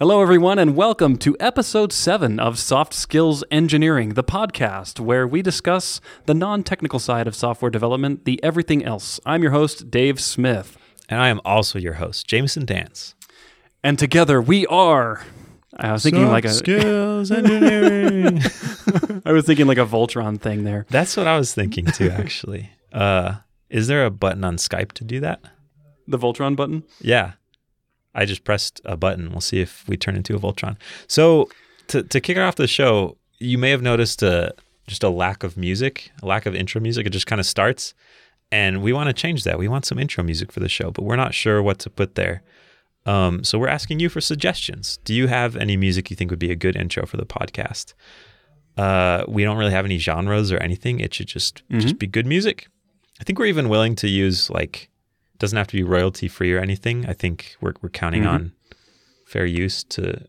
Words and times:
Hello, 0.00 0.22
everyone, 0.22 0.58
and 0.58 0.76
welcome 0.76 1.18
to 1.18 1.36
episode 1.38 1.92
seven 1.92 2.40
of 2.40 2.58
Soft 2.58 2.94
Skills 2.94 3.44
Engineering, 3.50 4.14
the 4.14 4.24
podcast 4.24 4.98
where 4.98 5.26
we 5.26 5.42
discuss 5.42 6.00
the 6.24 6.32
non 6.32 6.62
technical 6.62 6.98
side 6.98 7.28
of 7.28 7.34
software 7.34 7.70
development, 7.70 8.24
the 8.24 8.42
everything 8.42 8.82
else. 8.82 9.20
I'm 9.26 9.42
your 9.42 9.52
host, 9.52 9.90
Dave 9.90 10.18
Smith. 10.18 10.78
And 11.10 11.20
I 11.20 11.28
am 11.28 11.38
also 11.44 11.78
your 11.78 11.92
host, 11.92 12.26
Jamison 12.26 12.64
Dance. 12.64 13.14
And 13.84 13.98
together 13.98 14.40
we 14.40 14.66
are. 14.68 15.22
I 15.76 15.92
was 15.92 16.02
thinking 16.02 16.28
like 16.28 16.46
a 16.46 16.48
skills 16.48 17.30
engineering. 17.30 18.40
I 19.26 19.32
was 19.32 19.44
thinking 19.44 19.66
like 19.66 19.76
a 19.76 19.84
Voltron 19.84 20.40
thing 20.40 20.64
there. 20.64 20.86
That's 20.88 21.14
what 21.14 21.26
I 21.26 21.36
was 21.36 21.52
thinking 21.52 21.84
too, 21.84 22.08
actually. 22.10 22.70
Uh, 22.90 23.34
is 23.68 23.86
there 23.86 24.06
a 24.06 24.10
button 24.10 24.44
on 24.44 24.56
Skype 24.56 24.92
to 24.92 25.04
do 25.04 25.20
that? 25.20 25.42
The 26.08 26.16
Voltron 26.16 26.56
button? 26.56 26.84
Yeah. 27.02 27.32
I 28.14 28.24
just 28.24 28.44
pressed 28.44 28.80
a 28.84 28.96
button. 28.96 29.30
We'll 29.30 29.40
see 29.40 29.60
if 29.60 29.86
we 29.88 29.96
turn 29.96 30.16
into 30.16 30.34
a 30.34 30.38
Voltron. 30.38 30.76
So 31.06 31.48
to 31.88 32.02
to 32.02 32.20
kick 32.20 32.36
off 32.38 32.56
the 32.56 32.66
show, 32.66 33.16
you 33.38 33.58
may 33.58 33.70
have 33.70 33.82
noticed 33.82 34.22
a 34.22 34.54
just 34.86 35.04
a 35.04 35.08
lack 35.08 35.42
of 35.42 35.56
music, 35.56 36.10
a 36.22 36.26
lack 36.26 36.46
of 36.46 36.54
intro 36.54 36.80
music. 36.80 37.06
It 37.06 37.10
just 37.10 37.26
kind 37.26 37.40
of 37.40 37.46
starts, 37.46 37.94
and 38.50 38.82
we 38.82 38.92
want 38.92 39.08
to 39.08 39.12
change 39.12 39.44
that. 39.44 39.58
We 39.58 39.68
want 39.68 39.86
some 39.86 39.98
intro 39.98 40.24
music 40.24 40.52
for 40.52 40.60
the 40.60 40.68
show, 40.68 40.90
but 40.90 41.04
we're 41.04 41.16
not 41.16 41.34
sure 41.34 41.62
what 41.62 41.78
to 41.80 41.90
put 41.90 42.16
there. 42.16 42.42
Um, 43.06 43.44
so 43.44 43.58
we're 43.58 43.68
asking 43.68 44.00
you 44.00 44.08
for 44.08 44.20
suggestions. 44.20 44.98
Do 45.04 45.14
you 45.14 45.26
have 45.28 45.56
any 45.56 45.76
music 45.76 46.10
you 46.10 46.16
think 46.16 46.30
would 46.30 46.38
be 46.38 46.50
a 46.50 46.56
good 46.56 46.76
intro 46.76 47.06
for 47.06 47.16
the 47.16 47.24
podcast? 47.24 47.94
Uh, 48.76 49.24
we 49.26 49.42
don't 49.42 49.56
really 49.56 49.72
have 49.72 49.84
any 49.84 49.98
genres 49.98 50.52
or 50.52 50.58
anything. 50.58 51.00
It 51.00 51.14
should 51.14 51.28
just 51.28 51.62
just 51.70 51.98
be 51.98 52.06
good 52.06 52.26
music. 52.26 52.68
I 53.20 53.24
think 53.24 53.38
we're 53.38 53.46
even 53.46 53.68
willing 53.68 53.94
to 53.96 54.08
use 54.08 54.50
like 54.50 54.89
doesn't 55.40 55.56
have 55.56 55.66
to 55.66 55.76
be 55.76 55.82
royalty 55.82 56.28
free 56.28 56.52
or 56.52 56.58
anything. 56.60 57.04
I 57.06 57.12
think 57.14 57.56
we're 57.60 57.74
we're 57.82 57.88
counting 57.88 58.22
Mhm. 58.22 58.28
on 58.30 58.52
fair 59.26 59.44
use 59.46 59.82
to. 59.84 60.26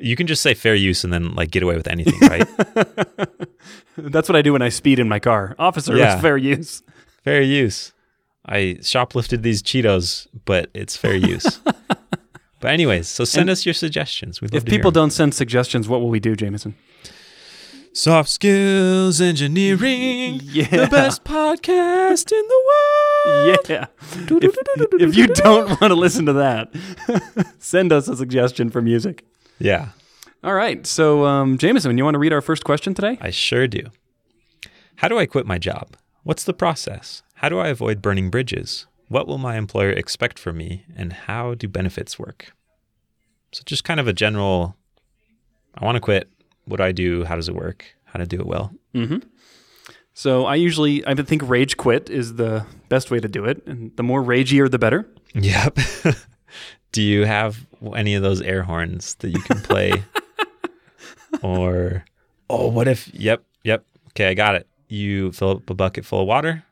You 0.00 0.16
can 0.16 0.26
just 0.26 0.42
say 0.42 0.54
fair 0.54 0.74
use 0.74 1.04
and 1.04 1.12
then 1.12 1.34
like 1.34 1.50
get 1.50 1.62
away 1.62 1.76
with 1.76 1.86
anything, 1.86 2.18
right? 2.28 2.48
That's 3.96 4.28
what 4.28 4.36
I 4.36 4.42
do 4.42 4.52
when 4.54 4.62
I 4.62 4.70
speed 4.70 4.98
in 4.98 5.08
my 5.08 5.18
car. 5.18 5.54
Officer, 5.58 5.94
Yeah. 5.96 6.14
it's 6.14 6.22
fair 6.22 6.36
use. 6.38 6.82
fair 7.22 7.42
use. 7.42 7.92
I 8.46 8.78
shoplifted 8.80 9.42
these 9.42 9.62
Cheetos, 9.62 10.26
but 10.46 10.70
it's 10.72 10.96
fair 10.96 11.14
use. 11.14 11.60
but 12.60 12.70
anyways, 12.70 13.08
so 13.08 13.24
send 13.24 13.42
And 13.42 13.50
us 13.50 13.66
your 13.66 13.74
suggestions. 13.74 14.40
We'd 14.40 14.54
love 14.54 14.62
If 14.66 14.72
hear 14.72 14.90
don't 14.90 15.10
send 15.10 15.34
suggestions, 15.34 15.86
what 15.88 16.00
will 16.00 16.08
we 16.08 16.20
do, 16.20 16.34
Jamison? 16.34 16.74
soft 17.92 18.30
skills 18.30 19.20
engineering, 19.20 20.40
Yeah. 20.44 20.68
the 20.68 20.86
best 20.90 21.24
podcast 21.24 22.30
in 22.32 22.44
the 22.48 22.62
world. 22.66 22.99
Yeah. 23.26 23.86
If, 24.12 24.56
if 25.00 25.16
you 25.16 25.26
don't 25.28 25.80
want 25.80 25.90
to 25.90 25.94
listen 25.94 26.26
to 26.26 26.32
that, 26.34 26.72
send 27.58 27.92
us 27.92 28.08
a 28.08 28.16
suggestion 28.16 28.70
for 28.70 28.80
music. 28.82 29.24
Yeah, 29.58 29.88
All 30.42 30.54
right. 30.54 30.86
So, 30.86 31.26
um, 31.26 31.58
Jamison, 31.58 31.96
you 31.98 32.04
want 32.04 32.14
to 32.14 32.18
read 32.18 32.32
our 32.32 32.40
first 32.40 32.64
question 32.64 32.94
today? 32.94 33.18
I 33.20 33.30
sure 33.30 33.66
do. 33.66 33.82
How 34.96 35.08
do 35.08 35.18
I 35.18 35.26
quit 35.26 35.46
my 35.46 35.58
job? 35.58 35.96
What's 36.22 36.44
the 36.44 36.54
process? 36.54 37.22
How 37.34 37.48
do 37.50 37.58
I 37.58 37.68
avoid 37.68 38.00
burning 38.00 38.30
bridges? 38.30 38.86
What 39.08 39.26
will 39.26 39.38
my 39.38 39.56
employer 39.56 39.90
expect 39.90 40.38
from 40.38 40.56
me? 40.56 40.84
And 40.96 41.12
how 41.12 41.54
do 41.54 41.68
benefits 41.68 42.18
work? 42.18 42.52
So, 43.52 43.62
just 43.66 43.84
kind 43.84 44.00
of 44.00 44.08
a 44.08 44.12
general 44.14 44.76
I 45.76 45.84
want 45.84 45.96
to 45.96 46.00
quit. 46.00 46.30
What 46.64 46.78
do 46.78 46.84
I 46.84 46.92
do? 46.92 47.24
How 47.24 47.36
does 47.36 47.48
it 47.48 47.54
work? 47.54 47.84
How 48.04 48.18
to 48.18 48.26
do 48.26 48.40
it 48.40 48.46
well? 48.46 48.72
Mm-hmm. 48.94 49.18
So, 50.20 50.44
I 50.44 50.56
usually 50.56 51.02
I 51.06 51.14
think 51.14 51.48
rage 51.48 51.78
quit 51.78 52.10
is 52.10 52.34
the 52.34 52.66
best 52.90 53.10
way 53.10 53.20
to 53.20 53.26
do 53.26 53.46
it, 53.46 53.66
and 53.66 53.90
the 53.96 54.02
more 54.02 54.22
ragier, 54.22 54.68
the 54.68 54.78
better. 54.78 55.08
Yep. 55.32 55.78
do 56.92 57.00
you 57.00 57.24
have 57.24 57.66
any 57.96 58.14
of 58.14 58.22
those 58.22 58.42
air 58.42 58.62
horns 58.64 59.14
that 59.20 59.30
you 59.30 59.40
can 59.40 59.62
play? 59.62 60.04
or, 61.42 62.04
oh, 62.50 62.68
what 62.68 62.86
if, 62.86 63.08
yep, 63.14 63.44
yep. 63.64 63.86
Okay, 64.08 64.28
I 64.28 64.34
got 64.34 64.56
it. 64.56 64.68
You 64.88 65.32
fill 65.32 65.52
up 65.52 65.70
a 65.70 65.74
bucket 65.74 66.04
full 66.04 66.20
of 66.20 66.26
water, 66.26 66.64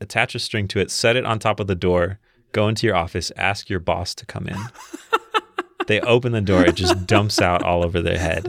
attach 0.00 0.34
a 0.34 0.38
string 0.38 0.66
to 0.68 0.78
it, 0.78 0.90
set 0.90 1.14
it 1.14 1.26
on 1.26 1.38
top 1.38 1.60
of 1.60 1.66
the 1.66 1.74
door, 1.74 2.20
go 2.52 2.68
into 2.68 2.86
your 2.86 2.96
office, 2.96 3.30
ask 3.36 3.68
your 3.68 3.80
boss 3.80 4.14
to 4.14 4.24
come 4.24 4.48
in. 4.48 4.56
they 5.88 6.00
open 6.00 6.32
the 6.32 6.40
door, 6.40 6.64
it 6.64 6.76
just 6.76 7.06
dumps 7.06 7.38
out 7.38 7.62
all 7.62 7.84
over 7.84 8.00
their 8.00 8.18
head. 8.18 8.46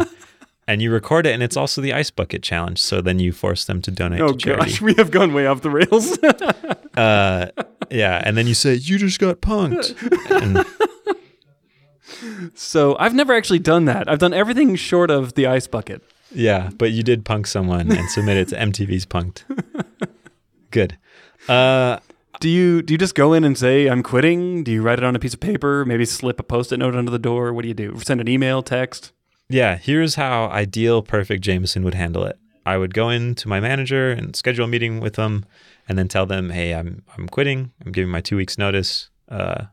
And 0.68 0.82
you 0.82 0.92
record 0.92 1.26
it, 1.26 1.34
and 1.34 1.44
it's 1.44 1.58
also 1.58 1.82
the 1.82 1.92
ice 1.94 2.10
bucket 2.10 2.42
challenge. 2.42 2.82
So 2.82 3.02
then 3.02 3.20
you 3.20 3.32
force 3.34 3.66
them 3.66 3.82
to 3.82 3.92
donate 3.92 4.22
Oh 4.22 4.30
to 4.32 4.38
charity. 4.38 4.66
gosh, 4.72 4.82
we 4.88 4.94
have 4.96 5.12
gone 5.12 5.34
way 5.34 5.46
off 5.46 5.62
the 5.62 5.70
rails. 5.70 6.18
Uh, 6.96 7.48
yeah, 7.90 8.22
and 8.24 8.38
then 8.38 8.46
you 8.46 8.54
say 8.54 8.76
you 8.76 9.00
just 9.00 9.20
got 9.20 9.42
punked. 9.42 9.96
And 10.30 10.64
so, 12.54 12.96
I've 13.00 13.16
never 13.16 13.34
actually 13.34 13.60
done 13.60 13.86
that. 13.86 14.08
I've 14.08 14.20
done 14.20 14.34
everything 14.34 14.76
short 14.76 15.10
of 15.10 15.34
the 15.34 15.48
ice 15.48 15.66
bucket. 15.66 16.04
Yeah, 16.32 16.70
but 16.78 16.92
you 16.92 17.02
did 17.02 17.26
punk 17.26 17.48
someone 17.48 17.92
and 17.92 18.10
submit 18.12 18.38
it 18.38 18.48
to 18.50 18.56
MTV's 18.58 19.06
Punked. 19.08 19.44
Good. 20.72 20.98
Uh, 21.48 21.98
Do 22.40 22.50
you 22.50 22.82
do 22.84 22.94
you 22.94 22.98
just 22.98 23.16
go 23.16 23.34
in 23.34 23.44
and 23.44 23.58
say 23.58 23.88
I'm 23.88 24.04
quitting? 24.04 24.64
Do 24.64 24.72
you 24.72 24.82
write 24.84 25.00
it 25.00 25.04
on 25.06 25.16
a 25.16 25.20
piece 25.20 25.34
of 25.34 25.40
paper? 25.40 25.84
Maybe 25.86 26.06
slip 26.06 26.40
a 26.40 26.44
post-it 26.44 26.78
note 26.78 26.96
under 26.96 27.12
the 27.12 27.20
door? 27.20 27.54
What 27.54 27.64
do 27.64 27.68
you 27.68 27.74
do? 27.74 28.00
Send 28.00 28.22
an 28.22 28.28
email, 28.28 28.62
text? 28.62 29.12
Yeah, 29.54 29.78
here's 29.78 30.16
how 30.16 30.48
ideal 30.48 31.04
perfect 31.04 31.44
Jamison 31.44 31.84
would 31.84 31.94
handle 31.94 32.26
it. 32.26 32.40
I 32.66 32.76
would 32.78 32.94
go 32.96 33.10
into 33.10 33.48
my 33.48 33.60
manager 33.60 34.10
and 34.10 34.36
schedule 34.36 34.66
a 34.66 34.68
meeting 34.68 35.00
with 35.00 35.14
them, 35.14 35.46
and 35.88 35.96
then 35.96 36.08
tell 36.08 36.26
them, 36.26 36.50
"Hey, 36.50 36.74
I'm 36.74 37.04
I'm 37.16 37.30
quitting. 37.30 37.72
I'm 37.86 37.92
giving 37.92 38.10
my 38.10 38.20
two 38.20 38.36
weeks 38.36 38.58
notice. 38.58 39.12
Uh, 39.30 39.66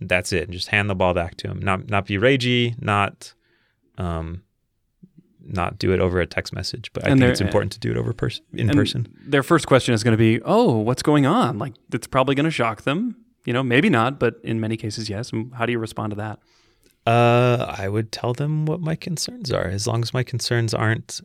that's 0.00 0.32
it. 0.32 0.44
And 0.44 0.52
just 0.54 0.68
hand 0.68 0.88
the 0.88 0.94
ball 0.94 1.12
back 1.12 1.36
to 1.38 1.48
him. 1.48 1.60
Not 1.60 1.90
not 1.90 2.06
be 2.06 2.16
ragey. 2.16 2.80
Not 2.80 3.34
um, 3.98 4.42
not 5.44 5.78
do 5.78 5.92
it 5.92 6.00
over 6.00 6.18
a 6.20 6.26
text 6.26 6.54
message. 6.54 6.90
But 6.94 7.04
I 7.04 7.10
And 7.10 7.20
think 7.20 7.30
it's 7.30 7.42
important 7.42 7.72
to 7.72 7.78
do 7.78 7.90
it 7.90 7.98
over 7.98 8.14
person 8.14 8.42
in 8.54 8.70
person. 8.70 9.06
Their 9.26 9.42
first 9.42 9.66
question 9.66 9.92
is 9.92 10.02
going 10.02 10.12
to 10.12 10.18
be, 10.18 10.40
"Oh, 10.46 10.78
what's 10.78 11.02
going 11.02 11.26
on?" 11.26 11.58
Like 11.58 11.74
it's 11.92 12.06
probably 12.06 12.34
going 12.34 12.44
to 12.44 12.50
shock 12.50 12.82
them. 12.82 13.16
You 13.44 13.52
know, 13.52 13.62
maybe 13.62 13.90
not, 13.90 14.18
but 14.18 14.36
in 14.42 14.60
many 14.60 14.78
cases, 14.78 15.10
yes. 15.10 15.30
And 15.30 15.52
how 15.54 15.66
do 15.66 15.72
you 15.72 15.78
respond 15.78 16.12
to 16.12 16.16
that? 16.16 16.38
Uh, 17.06 17.74
I 17.78 17.88
would 17.88 18.12
tell 18.12 18.32
them 18.32 18.66
what 18.66 18.80
my 18.80 18.94
concerns 18.94 19.50
are. 19.50 19.66
As 19.66 19.86
long 19.86 20.02
as 20.02 20.14
my 20.14 20.22
concerns 20.22 20.72
aren't, 20.72 21.20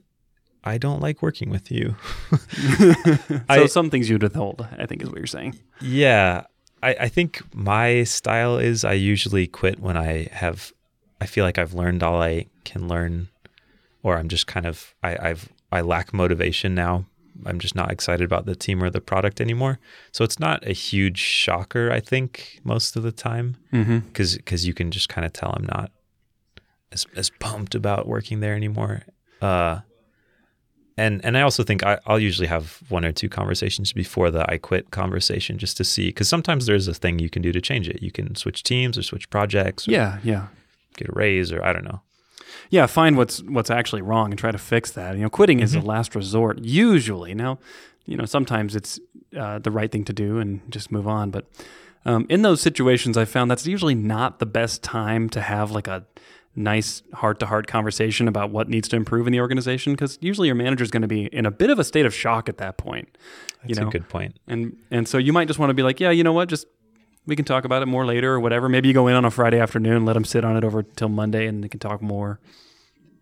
I 0.63 0.77
don't 0.77 1.01
like 1.01 1.21
working 1.21 1.49
with 1.49 1.71
you. 1.71 1.95
so 2.57 3.41
I- 3.47 3.65
some 3.67 3.89
things 3.89 4.09
you'd 4.09 4.23
withhold, 4.23 4.67
I 4.77 4.85
think, 4.85 5.01
is 5.03 5.09
what 5.09 5.17
you're 5.17 5.27
saying. 5.27 5.57
yeah, 5.81 6.43
I, 6.83 6.95
I 7.01 7.07
think 7.09 7.41
my 7.55 8.03
style 8.03 8.57
is 8.57 8.83
I 8.83 8.93
usually 8.93 9.47
quit 9.47 9.79
when 9.79 9.97
I 9.97 10.27
have, 10.31 10.71
I 11.21 11.25
feel 11.25 11.43
like 11.43 11.57
I've 11.57 11.73
learned 11.73 12.03
all 12.03 12.21
I 12.21 12.47
can 12.65 12.87
learn, 12.87 13.29
or 14.03 14.17
I'm 14.17 14.29
just 14.29 14.45
kind 14.47 14.65
of 14.65 14.93
I, 15.03 15.29
I've 15.29 15.49
I 15.71 15.81
lack 15.81 16.13
motivation 16.13 16.75
now. 16.75 17.05
I'm 17.45 17.59
just 17.59 17.75
not 17.75 17.91
excited 17.91 18.23
about 18.23 18.45
the 18.45 18.55
team 18.55 18.83
or 18.83 18.89
the 18.89 19.01
product 19.01 19.39
anymore. 19.41 19.79
So 20.11 20.23
it's 20.23 20.39
not 20.39 20.65
a 20.67 20.73
huge 20.73 21.19
shocker. 21.19 21.91
I 21.91 21.99
think 21.99 22.59
most 22.63 22.95
of 22.95 23.03
the 23.03 23.11
time. 23.11 23.57
Mm-hmm. 23.73 23.99
because 23.99 24.65
you 24.67 24.73
can 24.73 24.91
just 24.91 25.09
kind 25.09 25.25
of 25.25 25.33
tell 25.33 25.53
I'm 25.55 25.65
not 25.65 25.91
as 26.91 27.05
as 27.15 27.29
pumped 27.39 27.75
about 27.75 28.07
working 28.07 28.39
there 28.39 28.55
anymore. 28.55 29.03
Uh, 29.41 29.81
and 30.97 31.23
and 31.23 31.37
I 31.37 31.41
also 31.41 31.63
think 31.63 31.83
I, 31.83 31.99
I'll 32.07 32.19
usually 32.19 32.47
have 32.47 32.81
one 32.89 33.05
or 33.05 33.11
two 33.11 33.29
conversations 33.29 33.93
before 33.93 34.31
the 34.31 34.49
I 34.51 34.57
quit 34.57 34.89
conversation 34.91 35.57
just 35.57 35.77
to 35.77 35.83
see 35.83 36.07
because 36.07 36.27
sometimes 36.27 36.65
there's 36.65 36.87
a 36.87 36.93
thing 36.93 37.19
you 37.19 37.29
can 37.29 37.41
do 37.41 37.51
to 37.51 37.61
change 37.61 37.87
it. 37.87 38.01
You 38.01 38.11
can 38.11 38.35
switch 38.35 38.63
teams 38.63 38.97
or 38.97 39.03
switch 39.03 39.29
projects, 39.29 39.87
or 39.87 39.91
Yeah, 39.91 40.17
yeah, 40.23 40.47
get 40.95 41.09
a 41.09 41.11
raise 41.13 41.51
or 41.51 41.63
I 41.63 41.71
don't 41.73 41.85
know. 41.85 42.01
Yeah. 42.69 42.85
Find 42.85 43.17
what's 43.17 43.41
what's 43.43 43.69
actually 43.69 44.01
wrong 44.01 44.31
and 44.31 44.39
try 44.39 44.51
to 44.51 44.57
fix 44.57 44.91
that. 44.91 45.15
You 45.15 45.21
know, 45.23 45.29
quitting 45.29 45.59
is 45.59 45.73
a 45.73 45.77
Mm-hmm. 45.79 45.87
last 45.87 46.15
resort 46.15 46.59
usually. 46.63 47.33
Now, 47.33 47.59
you 48.05 48.17
know, 48.17 48.25
sometimes 48.25 48.75
it's 48.75 48.99
uh, 49.37 49.59
the 49.59 49.71
right 49.71 49.91
thing 49.91 50.03
to 50.05 50.13
do 50.13 50.39
and 50.39 50.61
just 50.71 50.91
move 50.91 51.07
on. 51.07 51.29
But 51.31 51.45
um, 52.05 52.25
in 52.29 52.41
those 52.41 52.61
situations, 52.61 53.17
I 53.17 53.25
found 53.25 53.51
that's 53.51 53.67
usually 53.67 53.95
not 53.95 54.39
the 54.39 54.45
best 54.45 54.81
time 54.83 55.29
to 55.29 55.41
have 55.41 55.71
like 55.71 55.87
a 55.87 56.05
nice 56.55 57.03
heart 57.13 57.39
to 57.39 57.45
heart 57.45 57.67
conversation 57.67 58.27
about 58.27 58.49
what 58.49 58.67
needs 58.67 58.87
to 58.87 58.95
improve 58.95 59.27
in 59.27 59.33
the 59.33 59.39
organization 59.39 59.93
because 59.93 60.17
usually 60.21 60.47
your 60.47 60.55
manager 60.55 60.83
is 60.83 60.89
going 60.89 61.03
to 61.03 61.07
be 61.07 61.25
in 61.25 61.45
a 61.45 61.51
bit 61.51 61.69
of 61.69 61.77
a 61.77 61.83
state 61.83 62.05
of 62.05 62.13
shock 62.15 62.49
at 62.49 62.57
that 62.57 62.77
point. 62.77 63.15
That's 63.61 63.69
you 63.69 63.75
know, 63.75 63.89
a 63.89 63.91
good 63.91 64.09
point. 64.09 64.39
and 64.47 64.75
and 64.89 65.07
so 65.07 65.17
you 65.19 65.33
might 65.33 65.47
just 65.47 65.59
want 65.59 65.69
to 65.69 65.75
be 65.75 65.83
like, 65.83 65.99
yeah, 65.99 66.09
you 66.09 66.23
know 66.23 66.33
what, 66.33 66.49
just 66.49 66.65
we 67.27 67.35
can 67.35 67.45
talk 67.45 67.65
about 67.65 67.83
it 67.83 67.85
more 67.85 68.05
later 68.05 68.33
or 68.33 68.39
whatever. 68.39 68.67
Maybe 68.69 68.87
you 68.87 68.93
go 68.93 69.07
in 69.07 69.15
on 69.15 69.25
a 69.25 69.31
Friday 69.31 69.59
afternoon, 69.59 70.05
let 70.05 70.13
them 70.13 70.25
sit 70.25 70.43
on 70.43 70.57
it 70.57 70.63
over 70.63 70.81
till 70.81 71.09
Monday, 71.09 71.45
and 71.45 71.63
they 71.63 71.67
can 71.67 71.79
talk 71.79 72.01
more. 72.01 72.39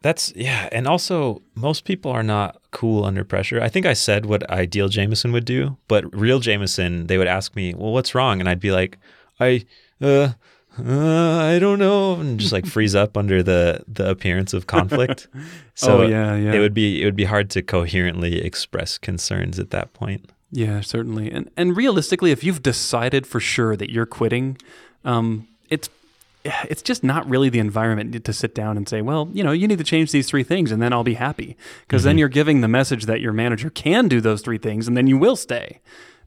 That's 0.02 0.32
yeah, 0.36 0.70
and 0.72 0.88
also 0.88 1.42
most 1.56 1.84
people 1.84 2.12
are 2.12 2.22
not 2.22 2.62
cool 2.70 3.06
under 3.06 3.24
pressure. 3.24 3.60
I 3.60 3.70
think 3.70 3.88
I 3.88 3.94
said 3.94 4.28
what 4.28 4.48
ideal 4.52 4.88
Jamison 4.88 5.32
would 5.32 5.46
do, 5.46 5.78
but 5.88 6.16
real 6.16 6.40
Jamison, 6.40 7.08
they 7.08 7.18
would 7.18 7.28
ask 7.28 7.56
me, 7.56 7.74
"Well, 7.74 7.92
what's 7.92 8.14
wrong?" 8.14 8.40
and 8.40 8.48
I'd 8.48 8.60
be 8.60 8.72
like, 8.72 9.00
"I 9.40 9.66
uh, 10.00 10.34
uh 10.78 11.38
I 11.40 11.58
don't 11.58 11.80
know," 11.80 12.20
and 12.20 12.40
just 12.40 12.52
like 12.54 12.68
freeze 12.68 12.94
up 12.94 13.18
under 13.18 13.42
the 13.42 13.84
the 13.88 14.08
appearance 14.08 14.54
of 14.54 14.68
conflict. 14.68 15.28
So 15.78 16.04
oh 16.04 16.08
yeah, 16.08 16.38
yeah, 16.38 16.54
it 16.54 16.60
would 16.60 16.74
be 16.74 17.02
it 17.02 17.06
would 17.06 17.18
be 17.18 17.26
hard 17.26 17.50
to 17.50 17.62
coherently 17.62 18.42
express 18.42 18.98
concerns 18.98 19.60
at 19.60 19.72
that 19.72 19.92
point. 19.92 20.32
Yeah, 20.56 20.80
certainly. 20.82 21.30
And 21.30 21.52
and 21.58 21.76
realistically, 21.76 22.32
if 22.32 22.44
you've 22.44 22.64
decided 22.64 23.28
for 23.28 23.40
sure 23.42 23.76
that 23.76 23.90
you're 23.92 24.06
quitting, 24.06 24.58
um, 25.04 25.48
it's 25.70 25.90
it's 26.70 26.82
just 26.82 27.04
not 27.04 27.30
really 27.30 27.50
the 27.50 27.60
environment 27.60 28.24
to 28.24 28.34
sit 28.34 28.56
down 28.56 28.78
and 28.78 28.88
say, 28.88 29.02
well, 29.02 29.30
you 29.34 29.44
know, 29.44 29.52
you 29.52 29.68
need 29.68 29.80
to 29.80 29.84
change 29.84 30.12
these 30.12 30.28
three 30.28 30.44
things 30.44 30.72
and 30.72 30.82
then 30.82 30.94
I'll 30.94 31.04
be 31.04 31.16
happy. 31.16 31.58
Because 31.82 32.04
then 32.04 32.18
you're 32.18 32.30
giving 32.30 32.62
the 32.62 32.68
message 32.70 33.06
that 33.06 33.20
your 33.20 33.34
manager 33.34 33.70
can 33.70 34.08
do 34.08 34.22
those 34.22 34.42
three 34.42 34.58
things 34.58 34.88
and 34.88 34.96
then 34.96 35.08
you 35.08 35.18
will 35.18 35.36
stay. 35.36 35.82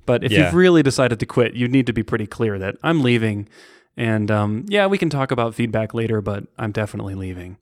But 0.04 0.24
if 0.24 0.32
Yeah. 0.32 0.44
you've 0.44 0.54
really 0.54 0.82
decided 0.82 1.20
to 1.20 1.26
quit, 1.26 1.54
you 1.54 1.68
need 1.68 1.86
to 1.86 1.92
be 1.92 2.02
pretty 2.02 2.26
clear 2.26 2.58
that 2.58 2.76
I'm 2.82 3.02
leaving. 3.02 3.48
And 3.96 4.30
um, 4.30 4.64
yeah, 4.68 4.86
we 4.86 4.98
can 4.98 5.08
talk 5.10 5.30
about 5.30 5.54
feedback 5.54 5.94
later, 5.94 6.20
but 6.20 6.44
I'm 6.58 6.72
definitely 6.72 7.14
leaving. 7.14 7.56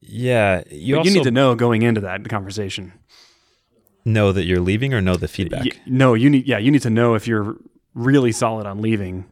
Yeah, 0.00 0.62
you 0.70 0.96
also 0.98 1.08
you 1.08 1.14
need 1.16 1.24
to 1.24 1.30
know 1.30 1.54
going 1.54 1.82
into 1.82 2.00
that 2.02 2.28
conversation. 2.28 2.92
Know 4.06 4.32
that 4.32 4.44
you're 4.44 4.60
leaving 4.60 4.94
or 4.94 5.00
know 5.02 5.16
the 5.16 5.28
feedback. 5.28 5.64
Y- 5.64 5.70
no, 5.86 6.14
you 6.14 6.30
need 6.30 6.46
yeah, 6.46 6.56
you 6.58 6.70
need 6.70 6.82
to 6.82 6.90
know 6.90 7.14
if 7.14 7.26
you're 7.26 7.56
really 7.94 8.32
solid 8.32 8.66
on 8.66 8.80
leaving. 8.80 9.26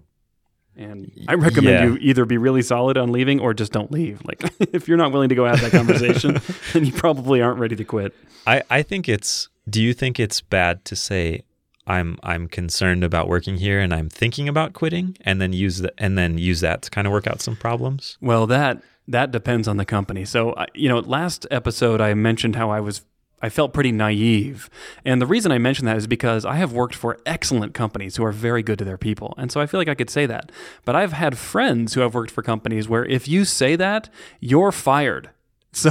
And 0.76 1.12
I 1.28 1.34
recommend 1.34 1.66
Yeah. 1.66 1.84
you 1.84 1.96
either 2.00 2.24
be 2.24 2.36
really 2.36 2.62
solid 2.62 2.98
on 2.98 3.12
leaving 3.12 3.38
or 3.38 3.54
just 3.54 3.70
don't 3.72 3.92
leave. 3.92 4.20
Like 4.24 4.42
if 4.74 4.88
you're 4.88 4.96
not 4.98 5.12
willing 5.12 5.28
to 5.28 5.34
go 5.36 5.44
have 5.44 5.60
that 5.60 5.70
conversation, 5.70 6.40
then 6.72 6.84
you 6.84 6.92
probably 6.92 7.40
aren't 7.40 7.60
ready 7.60 7.76
to 7.76 7.84
quit. 7.84 8.12
I, 8.46 8.62
I 8.68 8.82
think 8.82 9.08
it's 9.08 9.48
do 9.70 9.80
you 9.80 9.94
think 9.94 10.18
it's 10.20 10.40
bad 10.40 10.84
to 10.86 10.96
say 10.96 11.42
I'm 11.86 12.18
I'm 12.24 12.48
concerned 12.48 13.04
about 13.04 13.28
working 13.28 13.58
here 13.58 13.78
and 13.78 13.94
I'm 13.94 14.08
thinking 14.08 14.48
about 14.48 14.72
quitting 14.72 15.16
and 15.20 15.40
then 15.40 15.52
use 15.52 15.78
the, 15.78 15.92
and 15.96 16.18
then 16.18 16.38
use 16.38 16.60
that 16.60 16.82
to 16.82 16.90
kind 16.90 17.06
of 17.06 17.12
work 17.12 17.26
out 17.28 17.40
some 17.40 17.54
problems? 17.56 18.18
Well, 18.20 18.46
that 18.48 18.82
that 19.06 19.30
depends 19.30 19.68
on 19.68 19.76
the 19.76 19.84
company. 19.84 20.24
So, 20.24 20.54
you 20.74 20.88
know, 20.88 20.98
last 20.98 21.46
episode 21.50 22.00
I 22.00 22.14
mentioned 22.14 22.56
how 22.56 22.70
I 22.70 22.80
was 22.80 23.02
I 23.44 23.48
felt 23.50 23.72
pretty 23.74 23.92
naive. 23.92 24.68
And 25.04 25.20
the 25.20 25.26
reason 25.26 25.52
I 25.52 25.58
mention 25.58 25.84
that 25.86 25.96
is 25.96 26.06
because 26.06 26.44
I 26.44 26.56
have 26.56 26.72
worked 26.72 26.94
for 26.94 27.18
excellent 27.26 27.74
companies 27.74 28.16
who 28.16 28.24
are 28.24 28.32
very 28.32 28.62
good 28.62 28.78
to 28.78 28.84
their 28.84 28.98
people. 28.98 29.34
And 29.36 29.52
so 29.52 29.60
I 29.60 29.66
feel 29.66 29.78
like 29.78 29.88
I 29.88 29.94
could 29.94 30.10
say 30.10 30.24
that. 30.26 30.50
But 30.86 30.96
I've 30.96 31.12
had 31.12 31.36
friends 31.36 31.94
who 31.94 32.00
have 32.00 32.14
worked 32.14 32.30
for 32.30 32.42
companies 32.42 32.88
where 32.88 33.04
if 33.04 33.28
you 33.28 33.44
say 33.44 33.76
that, 33.76 34.08
you're 34.40 34.72
fired. 34.72 35.28
So 35.76 35.90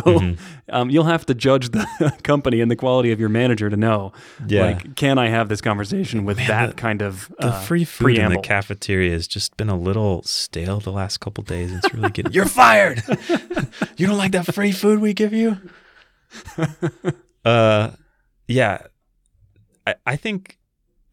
um, 0.70 0.90
you'll 0.90 1.12
have 1.16 1.26
to 1.26 1.34
judge 1.36 1.72
the 1.72 1.86
company 2.24 2.62
and 2.62 2.72
the 2.72 2.76
quality 2.78 3.12
of 3.12 3.20
your 3.20 3.28
manager 3.28 3.70
to 3.70 3.76
know, 3.76 4.14
Yeah. 4.48 4.62
like, 4.68 4.96
can 4.96 5.18
I 5.18 5.28
have 5.28 5.50
this 5.50 5.60
conversation 5.60 6.24
with 6.24 6.38
that 6.48 6.68
the- 6.70 6.76
kind 6.76 7.02
of 7.02 7.28
The 7.38 7.48
uh, 7.48 7.60
free 7.64 7.84
food 7.84 8.18
in 8.18 8.32
the 8.32 8.40
cafeteria 8.40 9.12
has 9.12 9.28
just 9.28 9.58
been 9.58 9.68
a 9.68 9.76
little 9.78 10.24
stale 10.24 10.80
the 10.80 10.94
last 10.94 11.18
couple 11.20 11.44
days. 11.44 11.74
It's 11.74 11.94
really 11.94 12.10
getting 12.16 12.32
You're 12.32 12.46
fired. 12.46 13.04
you 13.98 14.08
don't 14.08 14.18
like 14.18 14.32
that 14.32 14.46
free 14.56 14.72
food 14.72 15.00
we 15.02 15.14
give 15.14 15.34
you? 15.34 15.58
Uh 17.46 17.92
yeah. 18.48 18.84
I, 19.88 19.96
I 20.06 20.16
think 20.16 20.58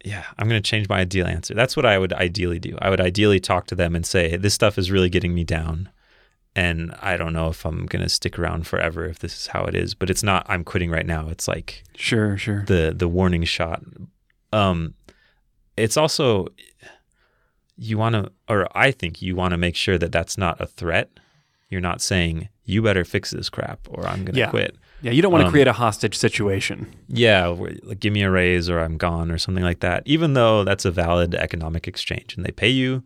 yeah, 0.03 0.23
I'm 0.39 0.49
going 0.49 0.61
to 0.61 0.67
change 0.67 0.89
my 0.89 0.99
ideal 0.99 1.27
answer. 1.27 1.53
That's 1.53 1.77
what 1.77 1.85
I 1.85 1.99
would 1.99 2.11
ideally 2.13 2.57
do. 2.57 2.75
I 2.81 2.89
would 2.89 2.99
ideally 3.01 3.39
talk 3.39 3.67
to 3.67 3.75
them 3.75 3.95
and 3.95 4.03
say, 4.03 4.35
this 4.35 4.53
stuff 4.55 4.79
is 4.79 4.89
really 4.89 5.09
getting 5.11 5.35
me 5.35 5.43
down. 5.43 5.89
And 6.55 6.91
I 7.01 7.17
don't 7.17 7.33
know 7.33 7.49
if 7.49 7.63
I'm 7.65 7.85
going 7.85 8.01
to 8.01 8.09
stick 8.09 8.39
around 8.39 8.65
forever 8.65 9.05
if 9.05 9.19
this 9.19 9.37
is 9.39 9.47
how 9.47 9.65
it 9.65 9.75
is, 9.75 9.93
but 9.93 10.09
it's 10.09 10.23
not, 10.23 10.43
I'm 10.49 10.63
quitting 10.63 10.89
right 10.89 11.05
now. 11.05 11.29
It's 11.29 11.47
like 11.47 11.83
Sure, 11.95 12.35
sure. 12.35 12.65
the, 12.65 12.93
the 12.97 13.07
warning 13.07 13.43
shot. 13.43 13.83
Um, 14.51 14.95
it's 15.77 15.97
also, 15.97 16.47
you 17.77 17.99
want 17.99 18.15
to, 18.15 18.31
or 18.49 18.67
I 18.75 18.89
think 18.89 19.21
you 19.21 19.35
want 19.35 19.51
to 19.51 19.57
make 19.57 19.75
sure 19.75 19.99
that 19.99 20.11
that's 20.11 20.35
not 20.37 20.59
a 20.59 20.65
threat. 20.65 21.11
You're 21.69 21.79
not 21.79 22.01
saying, 22.01 22.49
you 22.65 22.81
better 22.81 23.05
fix 23.05 23.29
this 23.29 23.49
crap 23.49 23.81
or 23.87 24.07
I'm 24.07 24.25
going 24.25 24.33
to 24.33 24.39
Yeah. 24.39 24.49
quit. 24.49 24.75
Yeah, 25.01 25.11
you 25.11 25.21
don't 25.21 25.31
want 25.31 25.41
to 25.41 25.47
Um, 25.47 25.51
create 25.51 25.67
a 25.67 25.73
hostage 25.73 26.15
situation. 26.15 26.87
Yeah, 27.07 27.47
like 27.83 27.99
give 27.99 28.13
me 28.13 28.21
a 28.23 28.29
raise 28.29 28.69
or 28.69 28.79
I'm 28.79 28.97
gone 28.97 29.31
or 29.31 29.37
something 29.37 29.63
like 29.63 29.79
that. 29.79 30.03
Even 30.05 30.33
though 30.33 30.63
that's 30.63 30.85
a 30.85 30.91
valid 30.91 31.33
economic 31.35 31.87
exchange 31.87 32.35
and 32.35 32.45
they 32.45 32.51
pay 32.51 32.69
you 32.69 33.03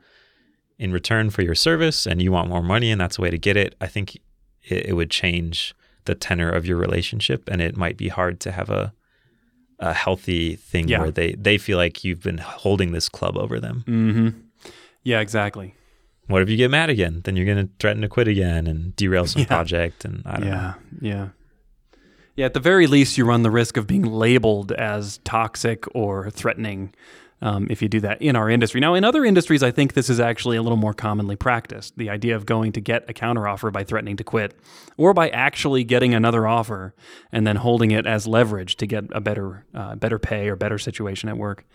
in 0.77 0.91
return 0.91 1.29
for 1.29 1.41
your 1.41 1.55
service 1.55 2.05
and 2.05 2.21
you 2.21 2.31
want 2.31 2.49
more 2.49 2.61
money 2.63 2.91
and 2.91 2.99
that's 2.99 3.17
a 3.17 3.21
way 3.21 3.29
to 3.29 3.37
get 3.37 3.55
it, 3.55 3.75
I 3.79 3.87
think 3.87 4.15
it, 4.63 4.87
it 4.87 4.93
would 4.93 5.09
change 5.09 5.73
the 6.03 6.15
tenor 6.15 6.49
of 6.51 6.65
your 6.65 6.77
relationship 6.77 7.47
and 7.49 7.61
it 7.61 7.77
might 7.77 7.97
be 7.97 8.09
hard 8.09 8.39
to 8.41 8.51
have 8.51 8.69
a 8.69 8.93
a 9.79 9.91
healthy 9.93 10.55
thing 10.55 10.87
Yeah. 10.87 10.99
where 11.01 11.11
they 11.11 11.33
they 11.33 11.57
feel 11.57 11.77
like 11.77 12.03
you've 12.05 12.21
been 12.23 12.37
holding 12.37 12.91
this 12.93 13.09
club 13.09 13.37
over 13.37 13.59
them. 13.59 13.83
Mm-hmm. 13.87 14.29
Yeah, 15.03 15.19
exactly. 15.19 15.75
What 16.27 16.41
if 16.41 16.49
you 16.49 16.57
get 16.57 16.71
mad 16.71 16.89
again? 16.89 17.21
Then 17.23 17.35
you're 17.35 17.45
going 17.45 17.67
to 17.67 17.71
threaten 17.79 18.01
to 18.01 18.07
quit 18.07 18.27
again 18.27 18.67
and 18.67 18.95
derail 18.95 19.27
some 19.27 19.41
Yeah. 19.43 19.47
project 19.47 20.05
and 20.05 20.23
I 20.25 20.31
don't 20.39 20.49
know. 20.49 20.55
Yeah, 20.55 20.73
yeah. 21.01 21.27
Yeah, 22.35 22.47
at 22.47 22.53
the 22.53 22.59
very 22.59 22.85
least, 22.85 23.17
you 23.17 23.25
run 23.25 23.43
the 23.43 23.51
risk 23.51 23.77
of 23.77 23.87
being 23.87 24.03
labeled 24.03 24.73
as 24.73 25.19
toxic 25.19 25.85
or 25.95 26.29
threatening 26.29 26.93
um, 27.41 27.67
if 27.69 27.81
you 27.81 27.87
do 27.87 27.99
that 28.01 28.21
in 28.21 28.35
our 28.35 28.49
industry. 28.49 28.81
Now, 28.81 28.93
in 28.93 29.03
other 29.03 29.23
industries, 29.23 29.63
I 29.63 29.71
think 29.71 29.93
this 29.93 30.09
is 30.09 30.19
actually 30.19 30.57
a 30.57 30.61
little 30.61 30.77
more 30.77 30.93
commonly 30.93 31.35
practiced 31.35 31.97
the 31.97 32.09
idea 32.09 32.35
of 32.35 32.45
going 32.45 32.71
to 32.73 32.81
get 32.81 33.09
a 33.09 33.13
counteroffer 33.13 33.71
by 33.71 33.83
threatening 33.83 34.17
to 34.17 34.23
quit 34.23 34.57
or 34.97 35.13
by 35.13 35.29
actually 35.29 35.83
getting 35.83 36.13
another 36.13 36.45
offer 36.47 36.93
and 37.31 37.45
then 37.45 37.57
holding 37.57 37.91
it 37.91 38.05
as 38.05 38.27
leverage 38.27 38.75
to 38.77 38.87
get 38.87 39.05
a 39.11 39.21
better, 39.21 39.65
uh, 39.73 39.95
better 39.95 40.19
pay 40.19 40.49
or 40.49 40.55
better 40.55 40.77
situation 40.77 41.29
at 41.29 41.37
work. 41.37 41.65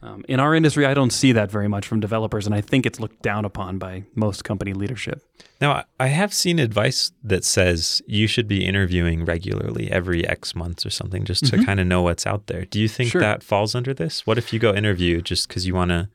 Um, 0.00 0.24
in 0.28 0.38
our 0.38 0.54
industry, 0.54 0.86
I 0.86 0.94
don't 0.94 1.10
see 1.12 1.32
that 1.32 1.50
very 1.50 1.66
much 1.66 1.86
from 1.86 1.98
developers, 1.98 2.46
and 2.46 2.54
I 2.54 2.60
think 2.60 2.86
it's 2.86 3.00
looked 3.00 3.20
down 3.20 3.44
upon 3.44 3.78
by 3.78 4.04
most 4.14 4.44
company 4.44 4.72
leadership. 4.72 5.22
Now, 5.60 5.84
I- 5.98 6.06
have 6.06 6.32
seen 6.32 6.60
advice 6.60 7.10
that 7.24 7.44
says 7.44 8.00
you 8.06 8.28
should 8.28 8.46
be 8.46 8.64
interviewing 8.64 9.24
regularly 9.24 9.90
every 9.90 10.24
X 10.26 10.54
months 10.54 10.86
or 10.86 10.90
something 10.90 11.24
just 11.24 11.46
to 11.46 11.64
kind 11.64 11.80
of 11.80 11.86
know 11.88 12.02
what's 12.02 12.26
out 12.26 12.46
there. 12.46 12.64
Do 12.64 12.78
you 12.80 12.86
think 12.86 13.08
Mm-hmm. 13.08 13.12
Sure. 13.12 13.20
that 13.22 13.42
falls 13.42 13.74
under 13.74 13.92
this? 13.92 14.24
What 14.26 14.38
if 14.38 14.52
you 14.52 14.58
go 14.60 14.72
interview 14.72 15.20
just 15.20 15.48
because 15.48 15.66
you 15.66 15.74
want 15.74 15.90
to 15.90 16.08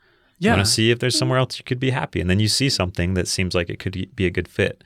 Yeah. 0.44 0.56
want 0.56 0.66
to 0.66 0.72
see 0.72 0.92
if 0.92 1.00
there's 1.00 1.18
somewhere 1.18 1.40
else 1.40 1.58
you 1.58 1.64
could 1.64 1.80
be 1.80 1.90
happy 1.90 2.22
and 2.22 2.30
then 2.30 2.40
you 2.40 2.48
see 2.48 2.70
something 2.70 3.14
that 3.16 3.28
seems 3.28 3.56
like 3.56 3.70
it 3.70 3.80
could 3.80 4.16
be 4.16 4.26
a 4.26 4.30
good 4.30 4.48
fit? 4.48 4.84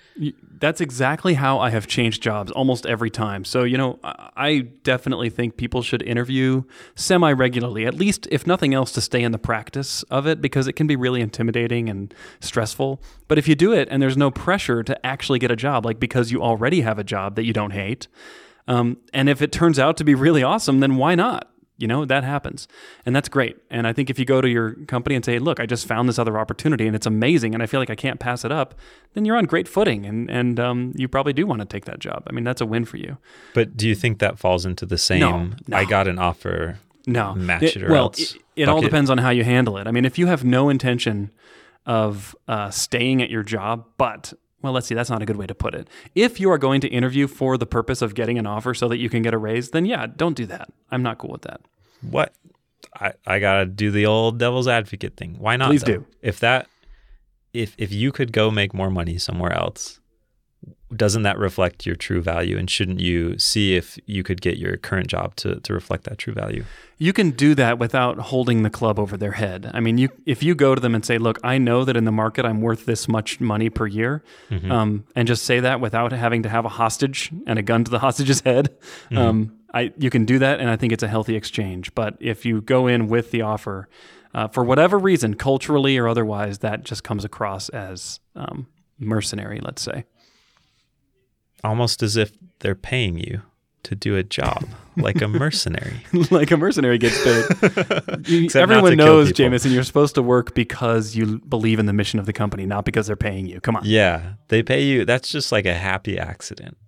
That's 0.60 0.82
exactly 0.82 1.36
how 1.36 1.60
I 1.60 1.70
have 1.70 1.88
changed 1.88 2.22
jobs 2.24 2.52
almost 2.52 2.86
every 2.86 3.10
time. 3.10 3.46
So, 3.46 3.64
you 3.64 3.78
know, 3.78 4.00
I 4.04 4.48
I 4.48 4.60
definitely 4.84 5.30
think 5.30 5.58
people 5.58 5.82
should 5.82 6.02
interview 6.02 6.64
semi 6.96 7.32
regularly, 7.34 7.86
at 7.86 7.96
least, 7.96 8.28
if 8.32 8.48
nothing 8.48 8.74
else, 8.74 8.94
to 8.94 9.02
stay 9.02 9.22
in 9.22 9.34
the 9.34 9.38
practice 9.38 10.04
of 10.04 10.26
it 10.26 10.42
because 10.42 10.68
it 10.68 10.74
can 10.74 10.88
be 10.88 10.96
really 10.96 11.20
intimidating 11.20 11.90
and 11.90 12.14
stressful. 12.40 13.02
But 13.28 13.38
if 13.38 13.48
you 13.48 13.56
do 13.56 13.74
it 13.74 13.90
and 13.92 14.02
there's 14.02 14.16
no 14.16 14.32
pressure 14.32 14.84
to 14.84 15.06
actually 15.06 15.40
get 15.40 15.52
a 15.52 15.56
job, 15.58 15.86
like 15.86 16.00
because 16.00 16.32
you 16.32 16.42
already 16.42 16.80
have 16.82 16.98
a 16.98 17.04
job 17.04 17.36
that 17.36 17.44
you 17.44 17.52
don't 17.52 17.72
hate, 17.72 18.08
um, 18.70 18.98
and 19.14 19.28
if 19.28 19.42
it 19.42 19.52
turns 19.52 19.80
out 19.80 19.98
to 19.98 20.06
be 20.06 20.16
really 20.16 20.44
awesome, 20.44 20.80
then 20.80 20.96
why 20.96 21.14
not? 21.16 21.52
You 21.80 21.88
know, 21.88 22.06
that 22.06 22.24
happens. 22.24 22.68
And 23.06 23.16
that's 23.16 23.30
great. 23.30 23.56
And 23.70 23.86
I 23.86 23.94
think 23.94 24.10
if 24.10 24.18
you 24.18 24.26
go 24.26 24.42
to 24.42 24.50
your 24.50 24.72
company 24.88 25.14
and 25.16 25.24
say, 25.24 25.38
look, 25.38 25.60
I 25.60 25.68
just 25.68 25.86
found 25.86 26.10
this 26.10 26.18
other 26.18 26.40
opportunity 26.40 26.88
and 26.88 26.96
it's 26.96 27.06
amazing 27.06 27.54
and 27.54 27.62
I 27.62 27.68
feel 27.68 27.80
like 27.80 27.92
I 27.92 27.96
can't 27.96 28.20
pass 28.20 28.44
it 28.44 28.52
up, 28.52 28.74
then 29.14 29.26
you're 29.26 29.38
on 29.38 29.46
great 29.46 29.68
footing 29.68 30.06
and, 30.06 30.28
and 30.30 30.60
um, 30.60 30.94
you 30.96 31.08
probably 31.08 31.34
do 31.34 31.46
want 31.46 31.60
to 31.62 31.66
take 31.66 31.86
that 31.86 32.00
job. 32.00 32.24
I 32.28 32.32
mean, 32.34 32.44
that's 32.44 32.62
a 32.62 32.66
win 32.66 32.86
for 32.86 32.98
you. 32.98 33.18
But 33.54 33.78
do 33.78 33.88
you 33.88 33.94
think 33.94 34.18
that 34.20 34.40
falls 34.40 34.66
into 34.66 34.88
the 34.88 34.98
same 34.98 35.20
No, 35.20 35.50
no. 35.68 35.78
I 35.78 35.86
got 35.86 36.08
an 36.08 36.18
offer 36.18 36.80
No. 37.06 37.36
match 37.36 37.62
It- 37.62 37.76
it, 37.78 37.84
or 37.84 37.92
well, 37.92 38.04
else? 38.06 38.20
it, 38.34 38.42
it 38.56 38.68
all 38.70 38.82
depends 38.82 39.12
on 39.12 39.20
how 39.20 39.30
you 39.30 39.44
handle 39.44 39.78
it. 39.78 39.86
I 39.86 39.92
mean, 39.92 40.04
if 40.06 40.18
you 40.18 40.26
have 40.26 40.44
no 40.44 40.70
intention 40.70 41.30
of 41.86 42.36
uh, 42.48 42.70
staying 42.72 43.22
at 43.22 43.30
your 43.30 43.44
job, 43.44 43.86
but 44.00 44.34
well, 44.62 44.74
let's 44.74 44.88
see, 44.88 44.96
that's 44.96 45.10
not 45.10 45.22
a 45.22 45.26
good 45.26 45.38
way 45.38 45.48
to 45.48 45.56
put 45.56 45.76
it. 45.76 45.88
If 46.16 46.40
you 46.40 46.50
are 46.52 46.58
going 46.58 46.82
to 46.82 46.88
interview 46.88 47.28
for 47.28 47.58
the 47.58 47.66
purpose 47.66 48.02
of 48.02 48.16
getting 48.16 48.38
an 48.40 48.48
offer 48.48 48.74
so 48.74 48.88
that 48.88 48.98
you 48.98 49.10
can 49.10 49.22
get 49.22 49.34
a 49.34 49.38
raise, 49.38 49.70
then 49.72 49.86
yeah, 49.86 50.08
don't 50.08 50.36
do 50.36 50.46
that. 50.48 50.70
I'm 50.92 51.04
not 51.04 51.20
cool 51.20 51.32
with 51.32 51.44
that. 51.44 51.62
What? 52.02 52.34
I, 53.00 53.14
I 53.26 53.40
gotta 53.40 53.66
do 53.66 53.92
the 53.92 54.06
old 54.06 54.40
devil's 54.40 54.68
advocate 54.68 55.16
thing. 55.18 55.36
Why 55.40 55.58
not? 55.58 55.70
Please 55.70 55.84
though? 55.84 55.98
do. 55.98 56.06
If 56.22 56.40
that 56.40 56.68
if 57.54 57.76
if 57.78 57.92
you 57.92 58.12
could 58.12 58.32
go 58.32 58.50
make 58.52 58.74
more 58.74 58.90
money 58.90 59.18
somewhere 59.18 59.54
else, 59.54 60.00
doesn't 60.96 61.24
that 61.24 61.38
reflect 61.38 61.86
your 61.86 61.96
true 61.96 62.22
value? 62.22 62.58
And 62.58 62.70
shouldn't 62.70 63.02
you 63.02 63.38
see 63.38 63.76
if 63.76 64.00
you 64.06 64.24
could 64.24 64.42
get 64.42 64.58
your 64.58 64.78
current 64.78 65.08
job 65.08 65.36
to, 65.38 65.60
to 65.60 65.74
reflect 65.74 66.06
that 66.06 66.18
true 66.18 66.34
value? 66.34 66.64
You 66.98 67.12
can 67.14 67.32
do 67.32 67.54
that 67.56 67.78
without 67.78 68.18
holding 68.18 68.64
the 68.64 68.70
club 68.70 68.98
over 68.98 69.18
their 69.18 69.34
head. 69.34 69.70
I 69.74 69.82
mean, 69.82 69.98
you 69.98 70.10
if 70.26 70.42
you 70.42 70.56
go 70.56 70.74
to 70.74 70.82
them 70.82 70.96
and 70.96 71.06
say, 71.06 71.18
"Look, 71.18 71.40
I 71.44 71.58
know 71.58 71.84
that 71.84 71.98
in 71.98 72.06
the 72.06 72.12
market 72.12 72.46
I'm 72.46 72.62
worth 72.62 72.86
this 72.86 73.08
much 73.08 73.40
money 73.40 73.70
per 73.70 73.86
year," 73.86 74.24
um, 74.72 75.06
and 75.16 75.28
just 75.28 75.44
say 75.46 75.60
that 75.60 75.80
without 75.80 76.12
having 76.12 76.42
to 76.44 76.50
have 76.50 76.66
a 76.66 76.70
hostage 76.70 77.32
and 77.46 77.60
a 77.60 77.62
gun 77.62 77.84
to 77.84 77.92
the 77.92 78.00
hostage's 78.06 78.42
head, 78.42 78.76
um, 79.16 79.54
I 79.74 79.94
you 79.98 80.10
can 80.10 80.26
do 80.26 80.40
that, 80.40 80.60
and 80.60 80.70
I 80.70 80.76
think 80.76 80.94
it's 80.94 81.04
a 81.04 81.08
healthy 81.08 81.36
exchange. 81.36 81.94
But 81.94 82.16
if 82.20 82.46
you 82.46 82.62
go 82.62 82.88
in 82.88 83.08
with 83.10 83.30
the 83.32 83.42
offer, 83.42 83.90
uh, 84.34 84.48
for 84.48 84.64
whatever 84.64 84.98
reason, 84.98 85.36
culturally 85.36 85.98
or 85.98 86.08
otherwise, 86.08 86.60
that 86.60 86.84
just 86.84 87.04
comes 87.04 87.24
across 87.26 87.70
as 87.70 88.20
um, 88.36 88.68
mercenary. 88.98 89.60
Let's 89.62 89.82
say. 89.82 90.06
Almost 91.68 92.02
as 92.04 92.16
if 92.18 92.32
they're 92.60 92.76
paying 92.76 93.18
you 93.18 93.42
to 93.84 93.96
do 93.96 94.16
a 94.16 94.24
job, 94.24 94.66
like 94.98 95.22
a 95.22 95.28
mercenary. 95.44 95.98
like 96.32 96.52
a 96.52 96.58
mercenary 96.58 96.98
gets 96.98 97.22
paid. 97.24 97.46
You- 98.28 98.50
everyone 98.56 98.96
knows. 98.98 99.32
Jamison, 99.32 99.72
you're 99.72 99.84
supposed 99.84 100.16
to 100.16 100.22
work 100.22 100.54
because 100.54 101.16
you 101.16 101.40
believe 101.40 101.80
in 101.80 101.86
the 101.86 101.94
mission 101.94 102.20
of 102.20 102.26
the 102.26 102.34
company, 102.34 102.66
not 102.66 102.84
because 102.86 103.08
they're 103.08 103.16
paying 103.16 103.46
you. 103.46 103.60
Come 103.62 103.76
on. 103.78 103.84
yeah, 103.86 104.34
they 104.50 104.62
pay 104.64 104.84
you. 104.84 105.06
That's 105.06 105.30
just 105.30 105.52
like 105.52 105.66
a 105.66 105.74
happy 105.76 106.18
accident. 106.18 106.78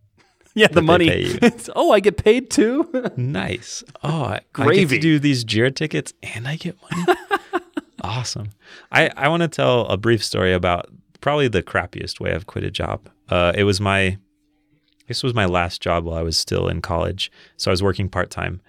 Yeah, 0.55 0.67
the 0.67 0.81
money. 0.81 1.37
Oh, 1.75 1.91
I 1.91 1.99
get 1.99 2.17
paid 2.17 2.49
too. 2.49 2.89
Nice. 3.15 3.83
Oh, 4.03 4.23
I, 4.23 4.41
I 4.55 4.73
get 4.73 4.89
to 4.89 4.99
do 4.99 5.19
these 5.19 5.45
Jira 5.45 5.73
tickets 5.73 6.11
and 6.23 6.47
I 6.47 6.55
get 6.57 6.75
money. 6.91 7.19
awesome. 8.01 8.49
I, 8.91 9.11
I 9.15 9.27
want 9.29 9.41
to 9.43 9.47
tell 9.47 9.85
a 9.85 9.95
brief 9.95 10.23
story 10.25 10.51
about 10.51 10.87
probably 11.21 11.47
the 11.47 11.61
crappiest 11.63 12.19
way 12.19 12.33
I've 12.33 12.47
quit 12.47 12.63
a 12.63 12.71
job. 12.71 13.09
Uh, 13.29 13.53
it 13.55 13.63
was 13.63 13.79
my, 13.79 14.17
this 15.09 15.23
was 15.23 15.33
my 15.33 15.45
last 15.45 15.81
job 15.81 16.05
while 16.05 16.17
I 16.17 16.21
was 16.21 16.37
still 16.37 16.69
in 16.69 16.81
college. 16.81 17.31
So 17.57 17.69
I 17.69 17.73
was 17.73 17.83
working 17.83 18.07
part 18.07 18.29
time, 18.29 18.61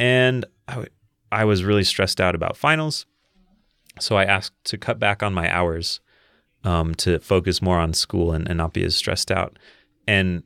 and 0.00 0.44
I, 0.66 0.72
w- 0.72 0.90
I 1.30 1.44
was 1.44 1.62
really 1.62 1.84
stressed 1.84 2.20
out 2.20 2.34
about 2.34 2.56
finals. 2.56 3.06
So 4.00 4.16
I 4.16 4.24
asked 4.24 4.54
to 4.64 4.78
cut 4.78 4.98
back 4.98 5.22
on 5.22 5.32
my 5.32 5.54
hours 5.54 6.00
um, 6.64 6.94
to 6.96 7.20
focus 7.20 7.62
more 7.62 7.78
on 7.78 7.92
school 7.92 8.32
and, 8.32 8.48
and 8.48 8.56
not 8.56 8.72
be 8.72 8.82
as 8.82 8.96
stressed 8.96 9.30
out. 9.30 9.58
And 10.08 10.42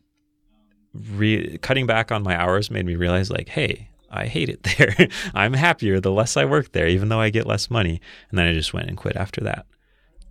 re- 0.93 1.57
cutting 1.59 1.87
back 1.87 2.11
on 2.11 2.25
my 2.25 2.37
hours 2.37 2.71
made 2.71 2.85
me 2.85 2.97
realize, 2.97 3.31
like, 3.31 3.49
hey, 3.49 3.89
I 4.11 4.27
hate 4.27 4.49
it 4.49 4.63
there. 4.77 5.09
I'm 5.35 5.53
happier 5.53 6.01
the 6.01 6.11
less 6.11 6.37
I 6.37 6.47
work 6.47 6.73
there, 6.73 6.89
even 6.89 7.09
though 7.09 7.21
I 7.21 7.31
get 7.31 7.47
less 7.47 7.71
money. 7.71 8.01
And 8.31 8.39
then 8.39 8.49
I 8.49 8.53
just 8.53 8.75
went 8.75 8.89
and 8.89 8.97
quit 8.97 9.17
after 9.17 9.43
that. 9.43 9.67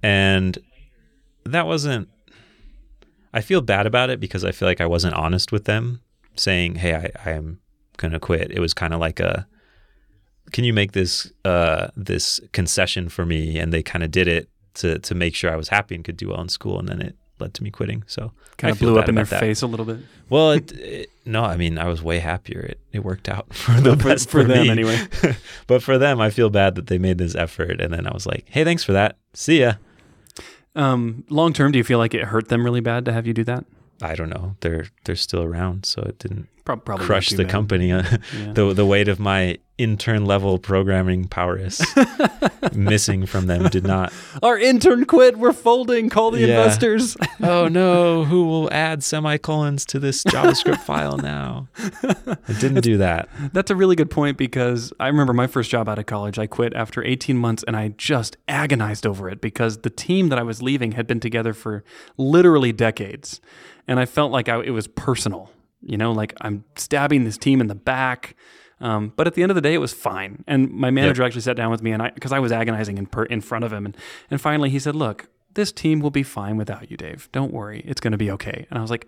And 0.04 0.58
that 1.46 1.66
wasn't, 1.66 2.10
I 3.34 3.42
feel 3.42 3.62
bad 3.62 3.86
about 3.86 4.10
it 4.10 4.20
because 4.20 4.44
I 4.44 4.52
feel 4.52 4.68
like 4.68 4.82
I 4.82 4.86
wasn't 4.86 5.14
honest 5.16 5.52
with 5.52 5.66
them 5.66 6.02
saying, 6.36 6.76
hey, 6.76 6.96
I, 6.96 7.30
I 7.30 7.34
am 7.34 7.60
going 7.98 8.12
to 8.14 8.20
quit. 8.20 8.52
It 8.52 8.60
was 8.60 8.74
kind 8.74 8.94
of 8.94 9.00
like 9.00 9.20
a, 9.20 9.48
can 10.52 10.64
you 10.64 10.74
make 10.74 10.94
this 10.94 11.32
uh, 11.46 11.88
this 11.96 12.40
concession 12.54 13.10
for 13.10 13.26
me? 13.26 13.60
And 13.60 13.74
they 13.74 13.84
kind 13.84 14.04
of 14.04 14.12
did 14.12 14.28
it 14.28 14.50
to 14.76 15.00
to 15.00 15.16
make 15.16 15.36
sure 15.36 15.52
I 15.52 15.56
was 15.58 15.70
happy 15.70 15.96
and 15.96 16.04
could 16.06 16.18
do 16.18 16.30
well 16.30 16.42
in 16.42 16.50
school. 16.50 16.80
And 16.80 16.88
then 16.88 17.02
it 17.02 17.16
led 17.40 17.54
to 17.56 17.64
me 17.64 17.70
quitting. 17.70 18.04
So 18.08 18.32
Kind 18.58 18.72
of 18.72 18.80
blew 18.80 18.98
up 18.98 19.08
in 19.10 19.16
their 19.16 19.26
that. 19.26 19.40
face 19.40 19.62
a 19.62 19.68
little 19.68 19.86
bit. 19.86 19.98
Well, 20.30 20.52
it, 20.54 20.72
it, 20.72 21.10
no, 21.26 21.44
I 21.44 21.58
mean, 21.58 21.78
I 21.78 21.88
was 21.88 22.02
way 22.02 22.20
happier. 22.20 22.62
It 22.62 22.80
it 22.94 23.04
worked 23.04 23.28
out 23.30 23.54
for 23.54 23.74
the 23.82 23.98
For- 23.98 24.04
best 24.10 24.30
for 24.30 24.42
for, 24.42 24.48
them 24.48 24.64
me. 24.64 24.70
anyway. 24.70 24.98
but 25.68 25.84
for 25.84 25.98
them, 25.98 26.22
I 26.22 26.30
feel 26.30 26.50
bad 26.50 26.76
that 26.76 26.88
they 26.88 26.98
made 26.98 27.18
this 27.18 27.36
effort, 27.36 27.82
and 27.82 27.94
then 27.94 28.08
I 28.08 28.14
was 28.14 28.26
like, 28.26 28.46
"Hey, 28.48 28.64
thanks 28.64 28.84
for 28.84 28.94
that. 28.94 29.18
See 29.34 29.60
ya." 29.60 29.74
Um, 30.78 31.26
long 31.30 31.54
term, 31.54 31.72
do 31.72 31.78
you 31.78 31.84
feel 31.84 31.98
like 31.98 32.14
it 32.14 32.24
hurt 32.26 32.50
them 32.50 32.64
really 32.64 32.82
bad 32.82 33.04
to 33.06 33.12
have 33.14 33.28
you 33.28 33.34
do 33.34 33.44
that? 33.46 33.66
I 34.02 34.16
don't 34.16 34.30
know. 34.30 34.56
They're 34.62 34.86
they're 35.04 35.16
still 35.16 35.42
around, 35.42 35.86
so 35.86 36.04
it 36.04 36.20
didn't 36.20 36.48
Prob- 36.68 36.84
Probably 36.84 37.06
crush 37.06 37.30
the 37.30 37.44
bad. 37.46 37.52
company. 37.52 37.88
Yeah. 37.88 38.18
the 38.54 38.74
the 38.74 38.86
weight 38.86 39.08
of 39.08 39.20
my 39.22 39.58
intern 39.78 40.26
level 40.26 40.58
programming 40.60 41.28
prowess 41.28 41.80
missing 42.74 43.26
from 43.26 43.46
them 43.48 43.70
did 43.70 43.86
not. 43.86 44.12
Our 44.44 44.58
intern 44.58 45.06
quit. 45.06 45.38
We're 45.38 45.54
folding. 45.54 46.10
Call 46.10 46.32
the 46.32 46.40
Yeah. 46.42 46.48
investors. 46.48 47.16
Oh 47.40 47.68
no! 47.68 48.24
Who 48.26 48.46
will 48.48 48.68
add 48.74 49.04
semicolons 49.04 49.86
to 49.86 50.00
this 50.00 50.24
JavaScript 50.24 50.80
file 50.82 51.18
now? 51.20 51.68
It 52.04 52.60
didn't 52.60 52.82
do 52.82 52.98
that. 52.98 53.30
That's 53.54 53.70
a 53.72 53.76
really 53.76 53.96
good 53.96 54.10
point 54.10 54.38
because 54.38 54.92
I 55.00 55.08
remember 55.08 55.34
my 55.34 55.46
first 55.46 55.70
job 55.70 55.88
out 55.88 56.00
of 56.00 56.08
college. 56.08 56.40
I 56.40 56.48
quit 56.48 56.74
after 56.74 57.04
18 57.04 57.38
months 57.38 57.64
and 57.68 57.78
I 57.78 57.90
just 57.90 58.36
agonized 58.48 59.06
over 59.06 59.30
it 59.30 59.40
because 59.40 59.78
the 59.84 59.92
team 59.92 60.30
that 60.30 60.40
I 60.40 60.44
was 60.44 60.62
leaving 60.64 60.94
had 60.94 61.06
been 61.06 61.20
together 61.20 61.54
for 61.54 61.84
literally 62.18 62.72
decades. 62.74 63.40
And 63.88 64.00
I 64.00 64.06
felt 64.06 64.32
like 64.32 64.50
I, 64.50 64.62
it 64.64 64.72
was 64.72 64.88
personal, 64.88 65.52
you 65.82 65.98
know, 65.98 66.12
like 66.12 66.34
I'm 66.42 66.64
stabbing 66.76 67.24
this 67.24 67.38
team 67.38 67.62
in 67.62 67.68
the 67.68 67.76
back. 67.76 68.36
Um, 68.80 69.12
but 69.16 69.26
at 69.26 69.34
the 69.34 69.42
end 69.42 69.50
of 69.50 69.56
the 69.56 69.62
day, 69.62 69.74
it 69.74 69.80
was 69.80 69.92
fine. 69.92 70.44
And 70.46 70.70
my 70.72 70.92
manager 70.92 71.24
actually 71.24 71.42
sat 71.42 71.56
down 71.58 71.72
with 71.72 71.82
me 71.82 71.92
and 71.92 72.02
I, 72.04 72.12
because 72.12 72.32
I 72.32 72.38
was 72.38 72.52
agonizing 72.52 73.00
in, 73.00 73.08
per, 73.08 73.24
in 73.24 73.42
front 73.42 73.66
of 73.66 73.74
him. 73.74 73.88
And, 73.88 73.98
and 74.30 74.40
finally 74.40 74.70
he 74.70 74.78
said, 74.78 74.96
Look, 74.96 75.30
this 75.58 75.72
team 75.72 76.00
will 76.00 76.12
be 76.12 76.24
fine 76.24 76.56
without 76.56 76.90
you, 76.92 76.96
Dave. 76.96 77.28
Don't 77.32 77.52
worry. 77.52 77.82
It's 77.86 78.00
going 78.00 78.12
to 78.12 78.18
be 78.18 78.30
okay. 78.32 78.68
And 78.70 78.78
I 78.78 78.82
was 78.82 78.92
like, 78.92 79.08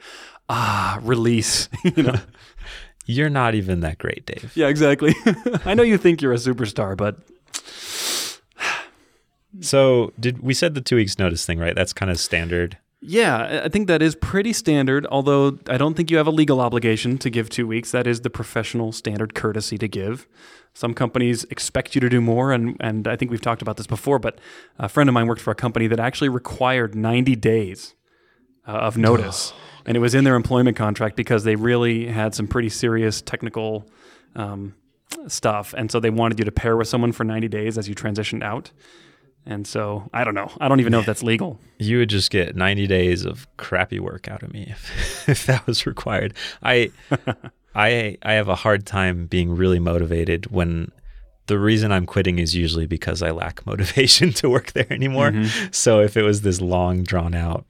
ah, 0.49 0.99
release. 1.03 1.69
you 1.95 2.03
know? 2.03 2.15
You're 3.05 3.29
not 3.29 3.55
even 3.55 3.79
that 3.81 3.99
great, 3.99 4.25
Dave. 4.25 4.51
Yeah, 4.55 4.67
exactly. 4.67 5.15
I 5.65 5.73
know 5.75 5.83
you 5.83 5.97
think 5.97 6.21
you're 6.21 6.33
a 6.33 6.37
superstar, 6.37 6.97
but 6.97 7.17
So 9.61 10.13
did 10.19 10.41
we 10.41 10.53
said 10.53 10.73
the 10.75 10.81
two 10.81 10.95
weeks 10.95 11.17
notice 11.17 11.45
thing, 11.45 11.59
right? 11.59 11.75
That's 11.75 11.93
kind 11.93 12.11
of 12.11 12.19
standard. 12.19 12.77
Yeah, 13.01 13.61
I- 13.65 13.69
think 13.69 13.87
that 13.87 14.01
is 14.01 14.15
pretty 14.15 14.53
standard. 14.53 15.05
Although 15.09 15.59
I 15.67 15.77
don't 15.77 15.95
think 15.95 16.11
you 16.11 16.17
have 16.17 16.27
a 16.27 16.31
legal 16.31 16.59
obligation 16.59 17.17
to 17.19 17.29
give 17.29 17.49
two 17.49 17.65
weeks. 17.65 17.91
That 17.91 18.07
is 18.07 18.21
the 18.21 18.29
professional 18.29 18.91
standard 18.91 19.33
courtesy 19.33 19.77
to 19.77 19.87
give. 19.87 20.27
Some 20.73 20.93
companies 20.93 21.45
expect 21.45 21.95
you 21.95 22.01
to 22.01 22.09
do 22.09 22.21
more, 22.21 22.51
and 22.51 22.75
and 22.79 23.07
I 23.07 23.15
think 23.15 23.31
we've 23.31 23.41
talked 23.41 23.61
about 23.61 23.77
this 23.77 23.87
before. 23.87 24.19
But 24.19 24.39
a 24.77 24.89
friend 24.89 25.09
of 25.09 25.13
mine 25.13 25.27
worked 25.27 25.41
for 25.41 25.51
a 25.51 25.55
company 25.55 25.87
that 25.87 25.99
actually 25.99 26.29
required 26.29 26.93
90 26.95 27.35
days 27.35 27.95
uh, 28.67 28.71
of 28.71 28.97
notice, 28.97 29.53
and 29.85 29.95
it 29.95 29.99
was 29.99 30.13
in 30.13 30.25
their 30.25 30.35
employment 30.35 30.75
contract 30.77 31.15
because 31.15 31.43
they 31.43 31.55
really 31.55 32.07
had 32.07 32.35
some 32.35 32.47
pretty 32.47 32.69
serious 32.69 33.21
technical. 33.21 33.89
Um, 34.35 34.75
stuff 35.27 35.73
and 35.75 35.91
so 35.91 35.99
they 35.99 36.11
wanted 36.11 36.37
you 36.37 36.45
to 36.45 36.51
pair 36.51 36.77
with 36.77 36.87
someone 36.87 37.11
for 37.11 37.23
90 37.23 37.47
days 37.47 37.79
as 37.79 37.89
you 37.89 37.95
transitioned 37.95 38.43
out 38.43 38.69
and 39.45 39.65
so 39.65 40.09
i 40.13 40.23
don't 40.23 40.35
know 40.35 40.51
i 40.59 40.67
don't 40.67 40.79
even 40.79 40.91
know 40.91 40.99
if 40.99 41.05
that's 41.05 41.23
legal 41.23 41.59
You 41.81 41.99
would 41.99 42.09
just 42.09 42.29
get 42.29 42.57
90 42.57 42.87
days 42.87 43.23
of 43.23 43.47
crappy 43.55 43.99
work 44.01 44.27
out 44.27 44.43
of 44.43 44.51
me 44.51 44.67
if, 44.69 45.29
if 45.29 45.45
that 45.45 45.65
was 45.65 45.85
required. 45.85 46.33
I 46.61 46.91
I 47.75 48.17
I 48.21 48.33
have 48.33 48.49
a 48.49 48.55
hard 48.55 48.85
time 48.85 49.27
being 49.27 49.55
really 49.55 49.79
motivated 49.79 50.51
when 50.51 50.91
the 51.47 51.57
reason 51.57 51.91
I'm 51.93 52.05
quitting 52.05 52.37
is 52.37 52.53
usually 52.53 52.85
because 52.85 53.23
I 53.23 53.31
lack 53.31 53.65
motivation 53.71 54.33
to 54.33 54.49
work 54.49 54.73
there 54.73 54.91
anymore. 54.91 55.31
Mm-hmm. 55.31 55.69
So 55.71 56.01
if 56.01 56.17
it 56.17 56.23
was 56.23 56.41
this 56.41 56.59
long 56.59 57.03
drawn 57.03 57.33
out 57.33 57.65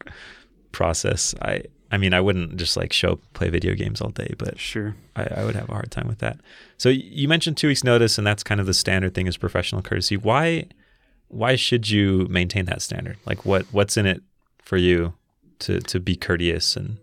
process, 0.72 1.36
I 1.42 1.62
I 1.92 1.98
mean 1.98 2.14
I 2.16 2.22
wouldn't 2.22 2.58
just 2.58 2.76
like 2.76 2.92
show 2.92 3.20
play 3.34 3.50
video 3.50 3.76
games 3.76 4.02
all 4.02 4.10
day, 4.10 4.34
but 4.40 4.58
sure 4.58 4.96
I, 5.16 5.28
I 5.38 5.46
would 5.46 5.56
have 5.56 5.70
a 5.70 5.74
hard 5.74 5.92
time 5.92 6.08
with 6.08 6.18
that. 6.20 6.40
So 6.78 6.90
you 6.90 7.28
mentioned 7.28 7.58
two 7.58 7.68
weeks 7.68 7.84
notice, 7.84 8.18
and 8.18 8.26
that's 8.26 8.44
kind 8.44 8.60
of 8.60 8.66
the 8.66 8.74
standard 8.74 9.14
thing 9.14 9.28
is 9.28 9.38
professional 9.38 9.84
courtesy. 9.84 10.18
Why 10.18 10.66
why 11.30 11.56
should 11.56 11.90
you 11.90 12.28
maintain 12.30 12.66
that 12.66 12.82
standard? 12.82 13.18
Like 13.26 13.46
what 13.46 13.66
what's 13.72 13.96
in 13.96 14.06
it 14.06 14.22
for 14.62 14.78
you 14.78 15.14
to 15.60 15.80
to 15.80 16.00
be 16.00 16.16
courteous 16.16 16.76
and 16.76 16.98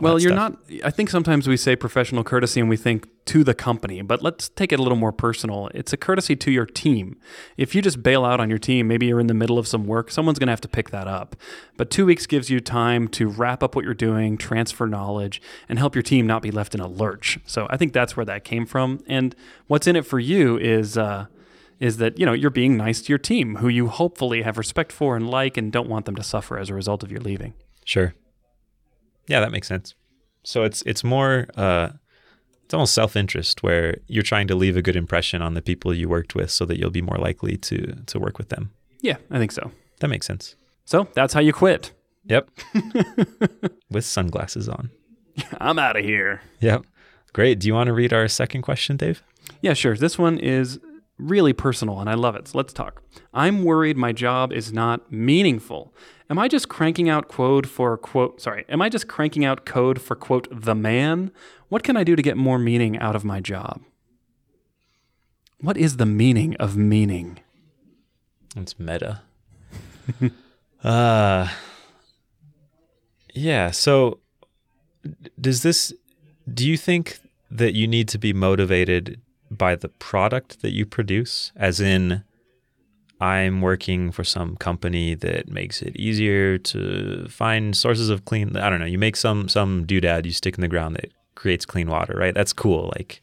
well 0.00 0.18
you're 0.18 0.32
stuff? 0.32 0.52
not 0.52 0.84
i 0.84 0.90
think 0.90 1.10
sometimes 1.10 1.46
we 1.46 1.56
say 1.56 1.76
professional 1.76 2.24
courtesy 2.24 2.58
and 2.58 2.70
we 2.70 2.78
think 2.78 3.06
to 3.26 3.44
the 3.44 3.52
company 3.52 4.00
but 4.00 4.22
let's 4.22 4.48
take 4.48 4.72
it 4.72 4.80
a 4.80 4.82
little 4.82 4.96
more 4.96 5.12
personal. 5.12 5.68
It's 5.74 5.92
a 5.92 5.96
courtesy 5.96 6.34
to 6.34 6.50
your 6.50 6.66
team. 6.66 7.18
If 7.56 7.72
you 7.74 7.82
just 7.82 8.02
bail 8.02 8.24
out 8.24 8.40
on 8.40 8.48
your 8.48 8.58
team 8.58 8.88
maybe 8.88 9.06
you're 9.06 9.20
in 9.20 9.28
the 9.28 9.34
middle 9.34 9.58
of 9.58 9.68
some 9.68 9.86
work 9.86 10.10
someone's 10.10 10.38
going 10.38 10.48
to 10.48 10.52
have 10.52 10.60
to 10.62 10.68
pick 10.68 10.90
that 10.90 11.06
up. 11.06 11.36
But 11.76 11.90
two 11.90 12.06
weeks 12.06 12.26
gives 12.26 12.50
you 12.50 12.58
time 12.60 13.06
to 13.08 13.28
wrap 13.28 13.62
up 13.62 13.76
what 13.76 13.84
you're 13.84 13.94
doing 13.94 14.38
transfer 14.38 14.86
knowledge 14.88 15.40
and 15.68 15.78
help 15.78 15.94
your 15.94 16.02
team 16.02 16.26
not 16.26 16.42
be 16.42 16.50
left 16.50 16.74
in 16.74 16.80
a 16.80 16.88
lurch. 16.88 17.38
So 17.46 17.68
i 17.70 17.76
think 17.76 17.92
that's 17.92 18.16
where 18.16 18.26
that 18.26 18.42
came 18.42 18.66
from. 18.66 19.04
And 19.06 19.36
what's 19.68 19.86
in 19.86 19.94
it 19.94 20.06
for 20.06 20.18
you 20.18 20.58
is 20.58 20.98
uh, 20.98 21.26
is 21.86 21.96
that 21.96 22.12
you 22.18 22.24
know 22.26 22.32
you're 22.40 22.50
being 22.62 22.76
nice 22.86 22.98
to 23.02 23.08
your 23.12 23.18
team 23.32 23.56
who 23.56 23.68
you 23.78 23.88
hopefully 23.88 24.40
have 24.42 24.56
respect 24.64 24.90
for 24.92 25.16
and 25.16 25.26
like 25.38 25.54
and 25.58 25.72
don't 25.72 25.88
want 25.88 26.04
them 26.06 26.16
to 26.16 26.22
suffer 26.22 26.54
as 26.62 26.70
a 26.70 26.74
result 26.74 27.02
of 27.02 27.10
your 27.12 27.20
leaving 27.20 27.52
Sure. 27.84 28.14
Yeah, 29.26 29.40
that 29.40 29.50
makes 29.52 29.68
sense. 29.68 29.94
So 30.44 30.62
it's 30.68 30.82
it's 30.90 31.02
more 31.04 31.46
uh 31.56 31.88
it's 32.64 32.74
almost 32.74 32.94
self-interest 32.94 33.62
where 33.62 33.96
you're 34.06 34.22
trying 34.32 34.48
to 34.48 34.54
leave 34.54 34.76
a 34.76 34.82
good 34.82 34.96
impression 34.96 35.42
on 35.42 35.54
the 35.54 35.62
people 35.62 35.92
you 35.92 36.08
worked 36.08 36.34
with 36.34 36.50
so 36.50 36.64
that 36.66 36.78
you'll 36.78 36.90
be 37.00 37.02
more 37.02 37.18
likely 37.28 37.56
to 37.68 37.78
to 38.06 38.18
work 38.20 38.38
with 38.38 38.48
them. 38.48 38.70
yeah 39.08 39.16
i 39.30 39.38
think 39.38 39.52
so 39.52 39.64
That 40.00 40.08
makes 40.08 40.26
sense. 40.26 40.56
so 40.84 41.06
that's 41.14 41.34
how 41.34 41.40
you 41.40 41.52
quit 41.52 41.92
Yep. 42.24 42.44
with 43.90 44.04
sunglasses 44.04 44.68
on. 44.68 44.90
I'm 45.60 45.78
out 45.78 45.96
of 45.96 46.04
here. 46.04 46.40
Yep. 46.60 46.82
Great. 47.32 47.58
Do 47.58 47.66
you 47.66 47.74
want 47.74 47.88
to 47.88 47.92
read 47.92 48.12
our 48.12 48.28
second 48.28 48.62
question, 48.62 48.96
Dave? 48.96 49.22
Yeah, 49.60 49.74
sure. 49.74 49.96
This 49.96 50.18
one 50.18 50.38
is 50.38 50.78
really 51.28 51.52
personal 51.52 52.00
and 52.00 52.10
I 52.10 52.14
love 52.14 52.34
it. 52.36 52.48
So 52.48 52.58
let's 52.58 52.72
talk. 52.72 53.02
I'm 53.32 53.64
worried 53.64 53.96
my 53.96 54.12
job 54.12 54.52
is 54.52 54.72
not 54.72 55.10
meaningful. 55.10 55.94
Am 56.28 56.38
I 56.38 56.48
just 56.48 56.68
cranking 56.68 57.08
out 57.08 57.28
code 57.28 57.68
for 57.68 57.96
quote, 57.96 58.40
sorry, 58.40 58.64
am 58.68 58.82
I 58.82 58.88
just 58.88 59.08
cranking 59.08 59.44
out 59.44 59.64
code 59.64 60.00
for 60.00 60.14
quote, 60.16 60.48
the 60.50 60.74
man? 60.74 61.30
What 61.68 61.82
can 61.82 61.96
I 61.96 62.04
do 62.04 62.16
to 62.16 62.22
get 62.22 62.36
more 62.36 62.58
meaning 62.58 62.98
out 62.98 63.16
of 63.16 63.24
my 63.24 63.40
job? 63.40 63.82
What 65.60 65.76
is 65.76 65.96
the 65.96 66.06
meaning 66.06 66.56
of 66.56 66.76
meaning? 66.76 67.38
It's 68.56 68.78
meta. 68.78 69.22
uh 70.84 71.48
Yeah, 73.34 73.70
so 73.70 74.18
does 75.40 75.62
this 75.62 75.92
do 76.52 76.68
you 76.68 76.76
think 76.76 77.18
that 77.50 77.74
you 77.74 77.86
need 77.86 78.08
to 78.08 78.18
be 78.18 78.32
motivated 78.32 79.20
by 79.56 79.74
the 79.76 79.88
product 79.88 80.62
that 80.62 80.72
you 80.72 80.86
produce 80.86 81.52
as 81.56 81.80
in 81.80 82.22
I'm 83.20 83.60
working 83.60 84.10
for 84.10 84.24
some 84.24 84.56
company 84.56 85.14
that 85.14 85.48
makes 85.48 85.80
it 85.80 85.94
easier 85.94 86.58
to 86.58 87.28
find 87.28 87.76
sources 87.76 88.10
of 88.10 88.24
clean 88.24 88.56
I 88.56 88.68
don't 88.68 88.80
know, 88.80 88.86
you 88.86 88.98
make 88.98 89.16
some 89.16 89.48
some 89.48 89.86
doodad 89.86 90.24
you 90.24 90.32
stick 90.32 90.56
in 90.56 90.60
the 90.60 90.68
ground 90.68 90.96
that 90.96 91.12
creates 91.34 91.64
clean 91.64 91.88
water, 91.88 92.14
right? 92.16 92.34
That's 92.34 92.52
cool. 92.52 92.92
Like 92.96 93.22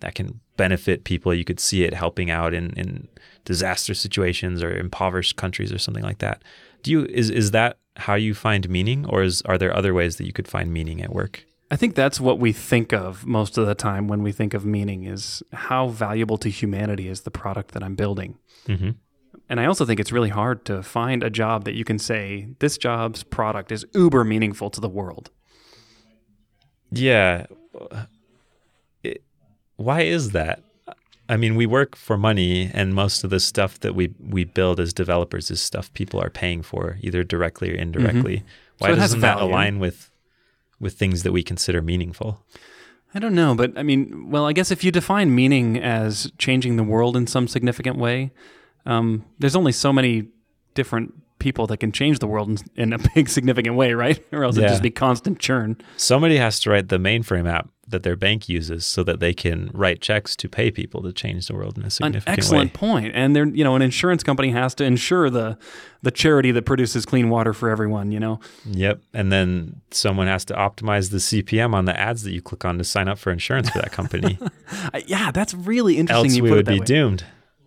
that 0.00 0.14
can 0.14 0.40
benefit 0.56 1.04
people. 1.04 1.34
You 1.34 1.44
could 1.44 1.60
see 1.60 1.84
it 1.84 1.94
helping 1.94 2.30
out 2.30 2.54
in, 2.54 2.70
in 2.76 3.08
disaster 3.44 3.94
situations 3.94 4.62
or 4.62 4.76
impoverished 4.76 5.36
countries 5.36 5.72
or 5.72 5.78
something 5.78 6.04
like 6.04 6.18
that. 6.18 6.42
Do 6.82 6.90
you 6.90 7.06
is 7.06 7.30
is 7.30 7.50
that 7.50 7.78
how 7.96 8.14
you 8.14 8.34
find 8.34 8.68
meaning, 8.68 9.04
or 9.06 9.22
is 9.22 9.42
are 9.42 9.58
there 9.58 9.76
other 9.76 9.92
ways 9.92 10.16
that 10.16 10.26
you 10.26 10.32
could 10.32 10.48
find 10.48 10.72
meaning 10.72 11.02
at 11.02 11.12
work? 11.12 11.44
I 11.70 11.76
think 11.76 11.94
that's 11.94 12.20
what 12.20 12.38
we 12.38 12.52
think 12.52 12.92
of 12.92 13.26
most 13.26 13.56
of 13.56 13.66
the 13.66 13.76
time 13.76 14.08
when 14.08 14.22
we 14.22 14.32
think 14.32 14.54
of 14.54 14.64
meaning 14.64 15.04
is 15.04 15.42
how 15.52 15.88
valuable 15.88 16.36
to 16.38 16.48
humanity 16.48 17.08
is 17.08 17.20
the 17.20 17.30
product 17.30 17.72
that 17.72 17.82
I'm 17.82 17.94
building. 17.94 18.38
Mm-hmm. 18.66 18.90
And 19.48 19.60
I 19.60 19.66
also 19.66 19.84
think 19.84 20.00
it's 20.00 20.12
really 20.12 20.28
hard 20.28 20.64
to 20.66 20.82
find 20.82 21.22
a 21.22 21.30
job 21.30 21.64
that 21.64 21.74
you 21.74 21.84
can 21.84 21.98
say 21.98 22.48
this 22.58 22.76
job's 22.76 23.22
product 23.22 23.70
is 23.70 23.84
uber 23.94 24.24
meaningful 24.24 24.70
to 24.70 24.80
the 24.80 24.88
world. 24.88 25.30
Yeah. 26.90 27.46
It, 29.02 29.22
why 29.76 30.02
is 30.02 30.30
that? 30.32 30.62
I 31.28 31.36
mean, 31.36 31.54
we 31.54 31.64
work 31.64 31.94
for 31.94 32.16
money, 32.16 32.70
and 32.74 32.92
most 32.92 33.22
of 33.22 33.30
the 33.30 33.38
stuff 33.38 33.78
that 33.80 33.94
we 33.94 34.12
we 34.18 34.42
build 34.42 34.80
as 34.80 34.92
developers 34.92 35.48
is 35.48 35.62
stuff 35.62 35.92
people 35.92 36.20
are 36.20 36.30
paying 36.30 36.60
for, 36.60 36.98
either 37.02 37.22
directly 37.22 37.70
or 37.70 37.76
indirectly. 37.76 38.42
Why 38.78 38.88
So 38.88 38.96
doesn't 38.96 39.20
that 39.20 39.40
align 39.40 39.78
with 39.78 40.09
with 40.80 40.94
things 40.94 41.22
that 41.22 41.32
we 41.32 41.42
consider 41.42 41.82
meaningful? 41.82 42.44
I 43.14 43.18
don't 43.18 43.34
know, 43.34 43.54
but 43.54 43.76
I 43.76 43.82
mean, 43.82 44.30
well, 44.30 44.46
I 44.46 44.52
guess 44.52 44.70
if 44.70 44.84
you 44.84 44.90
define 44.90 45.34
meaning 45.34 45.78
as 45.78 46.32
changing 46.38 46.76
the 46.76 46.84
world 46.84 47.16
in 47.16 47.26
some 47.26 47.48
significant 47.48 47.98
way, 47.98 48.30
um, 48.86 49.24
there's 49.38 49.56
only 49.56 49.72
so 49.72 49.92
many 49.92 50.28
different 50.74 51.19
people 51.40 51.66
that 51.66 51.78
can 51.78 51.90
change 51.90 52.20
the 52.20 52.26
world 52.28 52.48
in, 52.48 52.58
in 52.76 52.92
a 52.92 52.98
big 53.14 53.28
significant 53.28 53.74
way, 53.76 53.92
right? 53.94 54.24
Or 54.32 54.44
else 54.44 54.56
it'd 54.56 54.68
just 54.70 54.82
be 54.82 54.90
constant 54.90 55.38
churn. 55.40 55.76
Somebody 55.96 56.36
has 56.36 56.60
to 56.60 56.70
write 56.70 56.88
the 56.88 56.98
mainframe 56.98 57.50
app 57.50 57.68
that 57.88 58.04
their 58.04 58.14
bank 58.14 58.48
uses 58.48 58.86
so 58.86 59.02
that 59.02 59.18
they 59.18 59.34
can 59.34 59.68
write 59.74 60.00
checks 60.00 60.36
to 60.36 60.48
pay 60.48 60.70
people 60.70 61.02
to 61.02 61.12
change 61.12 61.48
the 61.48 61.54
world 61.56 61.76
in 61.76 61.82
a 61.82 61.86
An 61.86 61.90
significant 61.90 62.38
excellent 62.38 62.72
way. 62.72 62.78
point. 62.78 63.12
And 63.16 63.34
there, 63.34 63.44
you 63.48 63.64
know, 63.64 63.74
an 63.74 63.82
insurance 63.82 64.22
company 64.22 64.50
has 64.52 64.76
to 64.76 64.84
insure 64.84 65.28
the 65.28 65.58
the 66.02 66.12
charity 66.12 66.52
that 66.52 66.62
produces 66.62 67.04
clean 67.04 67.30
water 67.30 67.52
for 67.52 67.68
everyone. 67.68 68.12
You 68.12 68.20
know, 68.20 68.38
Yep. 68.66 69.00
And 69.12 69.32
then 69.32 69.80
someone 69.90 70.28
has 70.28 70.44
to 70.46 70.54
optimize 70.54 71.10
the 71.10 71.16
CPM 71.18 71.74
on 71.74 71.86
the 71.86 71.98
ads 71.98 72.22
that 72.22 72.30
you 72.32 72.40
click 72.40 72.64
on 72.64 72.78
to 72.78 72.84
sign 72.84 73.08
up 73.08 73.18
for 73.18 73.32
insurance 73.32 73.68
for 73.70 73.78
that 73.80 73.90
company. 73.90 74.38
Yeah, 75.06 75.32
that's 75.32 75.52
really 75.52 75.98
interesting. 75.98 76.30
Else 76.30 76.40
we 76.40 76.50
would 76.52 76.64
be 76.66 76.78
way. 76.78 76.84
doomed. 76.84 77.24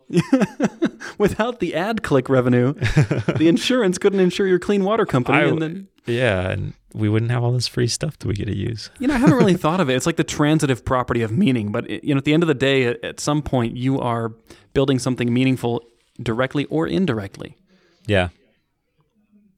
Without 1.18 1.60
the 1.60 1.76
ad 1.76 2.04
click 2.04 2.30
revenue, 2.30 2.74
the 2.74 3.46
insurance 3.48 3.98
couldn't 3.98 4.20
insure 4.20 4.48
your 4.48 4.60
clean 4.60 4.84
water 4.84 5.06
company. 5.06 5.38
I- 5.40 5.44
and 5.46 5.62
then, 5.62 5.88
Yeah, 6.06 6.50
and 6.50 6.74
we 6.94 7.10
wouldn't 7.10 7.32
have 7.32 7.44
all 7.44 7.52
this 7.52 7.68
free 7.68 7.88
stuff 7.88 8.18
that 8.20 8.28
we 8.28 8.34
get 8.36 8.46
to 8.46 8.56
use. 8.56 8.90
you 9.00 9.08
know, 9.08 9.14
I 9.16 9.18
haven't 9.18 9.38
really 9.38 9.54
thought 9.66 9.80
of 9.80 9.90
it. 9.90 9.96
It's 9.96 10.06
like 10.06 10.16
the 10.18 10.24
transitive 10.24 10.86
property 10.86 11.22
of 11.22 11.32
meaning. 11.32 11.72
But 11.72 11.90
it, 11.90 12.04
you 12.04 12.14
know, 12.14 12.18
at 12.20 12.26
the 12.26 12.34
end 12.34 12.44
of 12.44 12.48
the 12.48 12.54
day, 12.54 12.86
at, 12.86 13.04
at 13.04 13.20
some 13.20 13.42
point, 13.42 13.76
you 13.76 14.00
are 14.00 14.32
building 14.74 15.00
something 15.00 15.34
meaningful 15.34 15.84
directly 16.22 16.66
or 16.66 16.88
indirectly. 16.88 17.56
Yeah. 18.08 18.30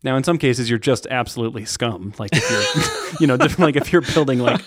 Now, 0.03 0.17
in 0.17 0.23
some 0.23 0.37
cases, 0.37 0.69
you're 0.69 0.77
just 0.79 1.07
absolutely 1.07 1.65
scum. 1.65 2.13
Like 2.19 2.29
if 2.33 2.49
you're, 2.49 3.17
you 3.19 3.27
know, 3.27 3.35
like 3.57 3.75
if 3.75 3.91
you're 3.91 4.01
building 4.03 4.39
like, 4.39 4.61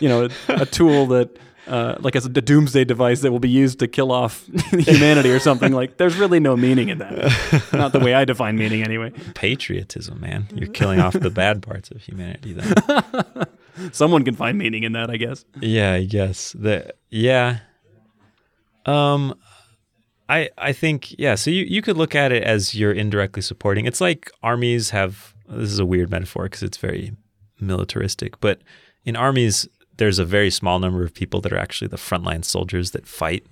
you 0.00 0.08
know, 0.08 0.28
a, 0.48 0.52
a 0.62 0.66
tool 0.66 1.06
that, 1.08 1.30
uh, 1.66 1.96
like 2.00 2.16
as 2.16 2.26
a, 2.26 2.28
doomsday 2.28 2.84
device 2.84 3.20
that 3.20 3.30
will 3.30 3.38
be 3.38 3.48
used 3.48 3.78
to 3.78 3.88
kill 3.88 4.10
off 4.10 4.46
humanity 4.70 5.30
or 5.30 5.38
something. 5.38 5.72
Like, 5.72 5.98
there's 5.98 6.16
really 6.16 6.40
no 6.40 6.56
meaning 6.56 6.88
in 6.88 6.98
that. 6.98 7.68
Not 7.72 7.92
the 7.92 8.00
way 8.00 8.14
I 8.14 8.24
define 8.24 8.56
meaning, 8.56 8.82
anyway. 8.82 9.10
Patriotism, 9.34 10.20
man. 10.20 10.48
You're 10.54 10.68
killing 10.68 11.00
off 11.00 11.12
the 11.12 11.30
bad 11.30 11.62
parts 11.62 11.90
of 11.90 12.02
humanity 12.02 12.54
then. 12.54 13.46
Someone 13.92 14.24
can 14.24 14.34
find 14.34 14.58
meaning 14.58 14.82
in 14.82 14.92
that, 14.92 15.10
I 15.10 15.16
guess. 15.16 15.44
yeah, 15.60 15.92
I 15.92 16.04
guess. 16.04 16.52
The 16.52 16.92
yeah. 17.08 17.60
Um 18.86 19.34
I 20.28 20.48
I 20.56 20.72
think 20.72 21.18
yeah, 21.18 21.34
so 21.34 21.50
you 21.50 21.64
you 21.64 21.82
could 21.82 21.96
look 21.96 22.14
at 22.14 22.32
it 22.32 22.42
as 22.42 22.74
you're 22.74 22.92
indirectly 22.92 23.42
supporting. 23.42 23.86
It's 23.86 24.00
like 24.00 24.30
armies 24.42 24.90
have 24.90 25.34
this 25.48 25.70
is 25.70 25.78
a 25.78 25.86
weird 25.86 26.10
metaphor 26.10 26.44
because 26.44 26.62
it's 26.62 26.78
very 26.78 27.12
militaristic, 27.60 28.40
but 28.40 28.62
in 29.04 29.16
armies 29.16 29.68
there's 30.00 30.18
a 30.18 30.24
very 30.24 30.50
small 30.50 30.78
number 30.80 31.04
of 31.04 31.12
people 31.14 31.40
that 31.42 31.52
are 31.52 31.58
actually 31.58 31.88
the 31.88 31.96
frontline 32.08 32.44
soldiers 32.44 32.90
that 32.92 33.06
fight. 33.06 33.44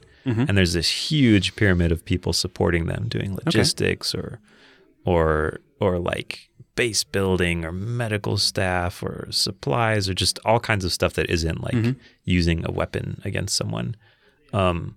And 0.49 0.59
there's 0.59 0.73
this 0.73 0.91
huge 1.11 1.55
pyramid 1.57 1.93
of 1.93 2.05
people 2.05 2.33
supporting 2.33 2.87
them 2.87 3.07
doing 3.09 3.31
logistics 3.45 4.15
or 4.15 4.41
or 5.05 5.61
or 5.81 5.99
like 5.99 6.51
base 6.75 7.05
building 7.05 7.65
or 7.65 7.73
medical 7.73 8.37
staff 8.39 9.03
or 9.03 9.27
supplies 9.31 10.09
or 10.09 10.15
just 10.15 10.39
all 10.45 10.61
kinds 10.61 10.85
of 10.85 10.93
stuff 10.93 11.13
that 11.15 11.31
isn't 11.31 11.61
like 11.63 11.75
using 12.25 12.65
a 12.67 12.73
weapon 12.73 13.21
against 13.25 13.57
someone. 13.57 13.95
Um, 14.53 14.97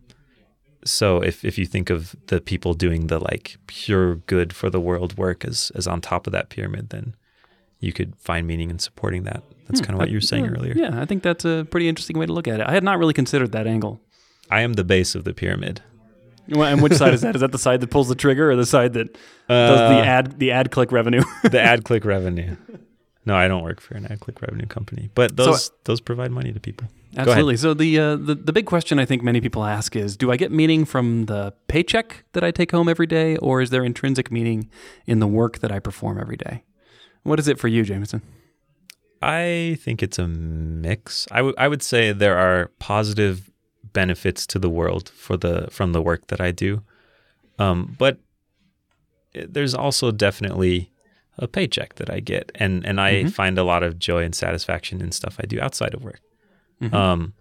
so 0.85 1.21
if 1.21 1.45
if 1.45 1.57
you 1.57 1.65
think 1.65 1.89
of 1.89 2.15
the 2.27 2.41
people 2.41 2.73
doing 2.73 3.07
the 3.07 3.19
like 3.19 3.57
pure 3.67 4.15
good 4.15 4.51
for 4.53 4.69
the 4.69 4.79
world 4.79 5.17
work 5.17 5.45
as 5.45 5.71
as 5.75 5.87
on 5.87 6.01
top 6.01 6.27
of 6.27 6.33
that 6.33 6.49
pyramid, 6.49 6.89
then 6.89 7.15
you 7.81 7.91
could 7.91 8.15
find 8.15 8.47
meaning 8.47 8.69
in 8.69 8.79
supporting 8.79 9.23
that. 9.23 9.43
That's 9.67 9.81
kind 9.81 9.93
of 9.93 9.99
what 9.99 10.09
you 10.09 10.17
were 10.17 10.21
saying 10.21 10.45
Yeah, 10.45 10.51
earlier. 10.51 10.73
Yeah, 10.75 11.01
I 11.01 11.05
think 11.05 11.23
that's 11.23 11.45
a 11.45 11.65
pretty 11.69 11.87
interesting 11.89 12.17
way 12.17 12.25
to 12.25 12.33
look 12.33 12.47
at 12.47 12.59
it. 12.59 12.67
I 12.67 12.71
had 12.71 12.83
not 12.83 12.97
really 12.99 13.13
considered 13.13 13.51
that 13.53 13.67
angle. 13.67 14.01
I 14.49 14.61
am 14.61 14.73
the 14.73 14.83
base 14.83 15.15
of 15.15 15.23
the 15.23 15.33
pyramid. 15.33 15.81
Well, 16.49 16.63
And 16.63 16.81
which 16.81 16.93
side 16.93 17.13
is 17.13 17.21
that? 17.21 17.35
Is 17.35 17.41
that 17.41 17.51
the 17.51 17.57
side 17.57 17.79
that 17.79 17.89
pulls 17.89 18.09
the 18.09 18.15
trigger, 18.15 18.51
or 18.51 18.55
the 18.55 18.65
side 18.65 18.93
that 18.93 19.13
does 19.47 19.79
the 19.79 20.05
ad 20.05 20.39
the 20.39 20.51
ad 20.51 20.71
click 20.71 20.91
revenue? 20.91 21.23
the 21.43 21.61
ad 21.61 21.83
click 21.83 22.03
revenue. 22.15 22.55
No, 23.25 23.35
I 23.35 23.47
don't 23.47 23.63
work 23.63 23.79
for 23.79 23.95
an 23.95 24.05
ad 24.07 24.19
click 24.19 24.41
revenue 24.41 24.65
company, 24.65 25.09
but 25.15 25.37
those 25.37 25.71
those 25.85 26.01
provide 26.01 26.31
money 26.31 26.51
to 26.51 26.59
people. 26.59 26.87
Absolutely. 27.15 27.57
So 27.57 27.73
the, 27.73 27.99
uh, 27.99 28.15
the 28.15 28.35
the 28.35 28.53
big 28.53 28.65
question 28.65 28.97
I 28.99 29.05
think 29.05 29.21
many 29.21 29.39
people 29.41 29.63
ask 29.63 29.95
is, 29.95 30.17
do 30.17 30.31
I 30.31 30.37
get 30.37 30.51
meaning 30.51 30.85
from 30.85 31.25
the 31.25 31.53
paycheck 31.67 32.23
that 32.33 32.43
I 32.43 32.51
take 32.51 32.71
home 32.71 32.89
every 32.89 33.07
day, 33.07 33.37
or 33.37 33.61
is 33.61 33.69
there 33.69 33.83
intrinsic 33.83 34.31
meaning 34.31 34.69
in 35.05 35.19
the 35.19 35.27
work 35.27 35.59
that 35.59 35.71
I 35.71 35.79
perform 35.79 36.19
every 36.19 36.37
day? 36.37 36.63
What 37.23 37.39
is 37.39 37.47
it 37.47 37.59
for 37.59 37.67
you, 37.67 37.83
Jamison? 37.83 38.21
I 39.21 39.77
think 39.81 40.01
it's 40.01 40.17
a 40.17 40.27
mix. 40.27 41.27
I 41.31 41.41
would 41.41 41.55
I 41.57 41.67
would 41.67 41.83
say 41.83 42.11
there 42.11 42.37
are 42.37 42.71
positive 42.79 43.51
benefits 43.93 44.47
to 44.47 44.59
the 44.59 44.69
world 44.69 45.09
for 45.09 45.37
the 45.37 45.67
from 45.69 45.91
the 45.93 46.01
work 46.01 46.27
that 46.27 46.41
I 46.41 46.51
do, 46.51 46.81
um, 47.59 47.95
but 47.99 48.17
it- 49.33 49.53
there's 49.53 49.75
also 49.75 50.11
definitely 50.11 50.91
a 51.37 51.47
paycheck 51.47 51.95
that 51.95 52.09
I 52.09 52.19
get, 52.19 52.51
and 52.55 52.85
and 52.85 52.99
I 52.99 53.23
Mhm. 53.23 53.31
find 53.31 53.57
a 53.59 53.63
lot 53.63 53.83
of 53.83 53.99
joy 53.99 54.23
and 54.23 54.33
satisfaction 54.35 55.01
in 55.01 55.11
stuff 55.11 55.35
I 55.39 55.45
do 55.45 55.59
outside 55.61 55.93
of 55.93 56.03
work. 56.03 56.21
Mhm. 56.81 56.93
Um, 56.93 57.33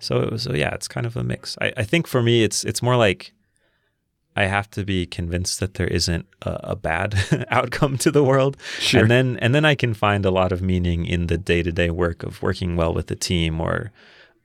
so 0.00 0.20
it 0.20 0.32
was, 0.32 0.42
so 0.42 0.52
yeah, 0.52 0.74
it's 0.74 0.88
kind 0.88 1.06
of 1.06 1.16
a 1.16 1.22
mix. 1.22 1.56
I, 1.60 1.72
I 1.76 1.84
think 1.84 2.06
for 2.08 2.22
me, 2.22 2.42
it's 2.42 2.64
it's 2.64 2.82
more 2.82 2.96
like 2.96 3.32
I 4.36 4.44
have 4.46 4.70
to 4.70 4.84
be 4.84 5.06
convinced 5.06 5.58
that 5.60 5.74
there 5.74 5.88
isn't 5.88 6.26
a, 6.42 6.50
a 6.72 6.76
bad 6.76 7.46
outcome 7.50 7.98
to 7.98 8.10
the 8.10 8.22
world, 8.24 8.56
Sure. 8.78 9.02
and 9.02 9.10
then 9.10 9.36
and 9.42 9.54
then 9.54 9.64
I 9.64 9.74
can 9.74 9.92
find 9.94 10.24
a 10.24 10.30
lot 10.30 10.52
of 10.52 10.62
meaning 10.62 11.04
in 11.06 11.26
the 11.26 11.36
day 11.38 11.62
to 11.62 11.72
day 11.72 11.90
work 11.90 12.22
of 12.22 12.40
working 12.42 12.76
well 12.76 12.94
with 12.94 13.06
the 13.08 13.16
team 13.16 13.60
or 13.60 13.90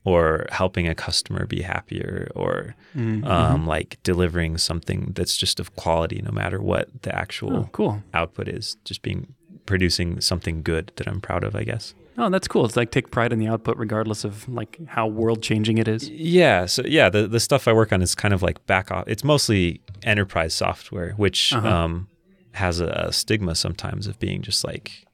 or 0.03 0.45
helping 0.51 0.87
a 0.87 0.93
customer 0.95 1.45
be 1.47 1.61
happier 1.61 2.31
or 2.35 2.75
Mm, 2.95 3.25
um, 3.27 3.67
like 3.67 3.97
delivering 4.03 4.57
something 4.57 5.11
that's 5.15 5.35
just 5.35 5.59
of 5.59 5.75
quality 5.75 6.21
no 6.23 6.31
matter 6.31 6.61
what 6.61 6.87
the 7.01 7.13
actual 7.13 7.53
oh, 7.57 7.69
cool. 7.73 8.01
output 8.13 8.47
is 8.47 8.77
just 8.85 9.01
being 9.01 9.33
producing 9.65 10.21
something 10.21 10.61
good 10.63 10.91
that 10.95 11.07
I'm 11.07 11.19
proud 11.19 11.43
of 11.43 11.55
I 11.57 11.63
guess 11.65 11.93
Oh, 12.17 12.29
that's 12.29 12.47
cool. 12.47 12.65
It's 12.65 12.77
like 12.77 12.91
take 12.91 13.11
pride 13.11 13.33
in 13.33 13.39
the 13.39 13.47
output, 13.47 13.77
regardless 13.77 14.23
of 14.23 14.47
like 14.47 14.79
how 14.87 15.05
world 15.07 15.43
changing 15.43 15.77
it 15.77 15.87
is. 15.87 16.07
yeah 16.09 16.65
so 16.65 16.81
yeah 16.85 17.09
the, 17.09 17.27
the 17.27 17.39
stuff 17.39 17.67
I 17.67 17.73
work 17.73 17.91
on 17.91 18.01
is 18.01 18.15
kind 18.15 18.33
of 18.33 18.41
like 18.41 18.65
back 18.67 18.89
off 18.91 19.03
it's 19.07 19.23
mostly 19.23 19.81
enterprise 20.03 20.53
software 20.53 21.11
which 21.17 21.53
Uh-huh. 21.53 21.67
um, 21.67 22.07
has 22.53 22.79
a, 22.79 22.87
a 22.87 23.11
stigma 23.11 23.53
sometimes 23.55 24.07
of 24.07 24.17
being 24.19 24.41
just 24.41 24.63
like 24.63 25.05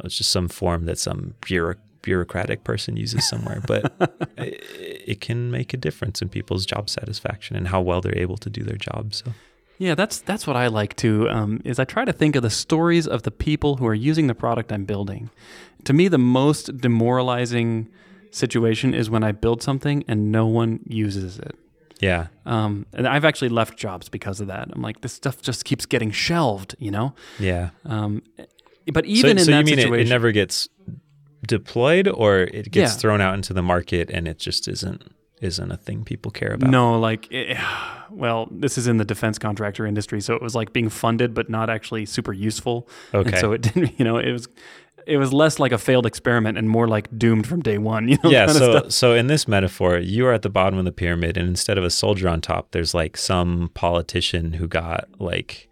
oh, 0.00 0.06
it's 0.06 0.18
just 0.18 0.30
some 0.30 0.48
form 0.48 0.84
that 0.84 0.98
some 0.98 1.34
bureau- 1.46 1.76
bureaucratic 2.02 2.62
person 2.64 2.96
uses 2.96 3.26
somewhere 3.26 3.62
but 3.66 3.92
it, 4.36 4.62
it 5.12 5.20
can 5.20 5.50
make 5.50 5.72
a 5.72 5.76
difference 5.78 6.20
in 6.20 6.28
people's 6.28 6.66
job 6.66 6.90
satisfaction 6.90 7.56
and 7.56 7.68
how 7.68 7.80
well 7.80 8.00
they're 8.02 8.18
able 8.18 8.36
to 8.36 8.50
do 8.50 8.62
their 8.62 8.76
job 8.76 9.14
so 9.14 9.32
Yeah, 9.80 9.94
that's 9.94 10.20
that's 10.20 10.46
what 10.46 10.56
I 10.56 10.66
like 10.66 10.94
too. 10.94 11.26
Um, 11.30 11.60
is 11.64 11.78
I 11.78 11.84
try 11.84 12.04
to 12.04 12.12
think 12.12 12.36
of 12.36 12.42
the 12.42 12.50
stories 12.50 13.06
of 13.08 13.22
the 13.22 13.30
people 13.30 13.76
who 13.76 13.86
are 13.86 13.94
using 14.10 14.26
the 14.26 14.34
product 14.34 14.70
I'm 14.72 14.84
building. 14.84 15.30
To 15.84 15.92
me, 15.94 16.08
the 16.08 16.18
most 16.18 16.76
demoralizing 16.76 17.88
situation 18.30 18.92
is 18.94 19.08
when 19.08 19.24
I 19.24 19.32
build 19.32 19.62
something 19.62 20.04
and 20.06 20.30
no 20.30 20.46
one 20.46 20.80
uses 20.86 21.38
it. 21.38 21.54
yeah 22.00 22.26
Um, 22.44 22.84
and 22.92 23.08
I've 23.08 23.24
actually 23.24 23.48
left 23.48 23.78
jobs 23.78 24.08
because 24.10 24.40
of 24.42 24.46
that. 24.48 24.68
I'm 24.72 24.82
like, 24.82 25.00
this 25.00 25.14
stuff 25.14 25.40
just 25.42 25.64
keeps 25.64 25.86
getting 25.86 26.10
shelved, 26.12 26.76
you 26.78 26.90
know. 26.90 27.14
yeah 27.38 27.70
Um, 27.86 28.22
but 28.92 29.04
even 29.06 29.36
so, 29.38 29.40
in 29.40 29.44
so 29.46 29.50
that 29.52 29.58
you 29.60 29.64
mean 29.64 29.78
it, 29.78 29.82
situation, 29.82 30.06
it 30.06 30.10
never 30.10 30.30
gets 30.32 30.68
deployed 31.46 32.06
or 32.08 32.40
it 32.40 32.70
gets 32.70 32.92
Yeah. 32.92 32.98
thrown 33.00 33.20
out 33.20 33.34
into 33.34 33.52
the 33.54 33.62
market 33.62 34.10
and 34.10 34.28
it 34.28 34.38
just 34.38 34.68
isn't 34.68 35.02
isn't 35.40 35.70
a 35.70 35.76
thing 35.76 36.04
people 36.04 36.30
care 36.30 36.52
about 36.52 36.70
No, 36.70 36.98
like, 36.98 37.30
it, 37.30 37.56
well, 38.10 38.48
this 38.50 38.78
is 38.78 38.86
in 38.86 38.96
the 38.98 39.04
defense 39.04 39.38
contractor 39.38 39.86
industry, 39.86 40.20
so 40.20 40.34
it 40.34 40.42
was 40.42 40.54
like 40.54 40.72
being 40.72 40.88
funded 40.88 41.34
but 41.34 41.48
not 41.48 41.70
actually 41.70 42.06
super 42.06 42.32
useful. 42.32 42.88
Okay. 43.14 43.30
And 43.30 43.38
so 43.38 43.52
it 43.52 43.62
didn't, 43.62 43.98
you 43.98 44.04
know, 44.04 44.18
it 44.18 44.32
was, 44.32 44.48
it 45.06 45.16
was 45.16 45.32
less 45.32 45.58
like 45.58 45.72
a 45.72 45.78
failed 45.78 46.06
experiment 46.06 46.58
and 46.58 46.68
more 46.68 46.86
like 46.86 47.08
doomed 47.16 47.46
from 47.46 47.60
day 47.62 47.78
one. 47.78 48.08
You 48.10 48.18
know, 48.24 48.30
yeah 48.30 48.46
so 48.48 48.88
so 48.88 49.14
in 49.14 49.28
this 49.28 49.46
metaphor 49.46 49.98
you 49.98 50.26
are 50.26 50.32
at 50.32 50.42
the 50.42 50.50
bottom 50.50 50.78
of 50.78 50.84
the 50.84 50.92
pyramid 50.92 51.36
and 51.36 51.48
instead 51.48 51.78
of 51.78 51.84
a 51.84 51.90
soldier 51.90 52.28
on 52.28 52.40
top 52.40 52.72
there's 52.72 52.92
like 52.92 53.16
some 53.16 53.70
politician 53.74 54.54
who 54.54 54.66
got 54.66 55.08
like 55.18 55.69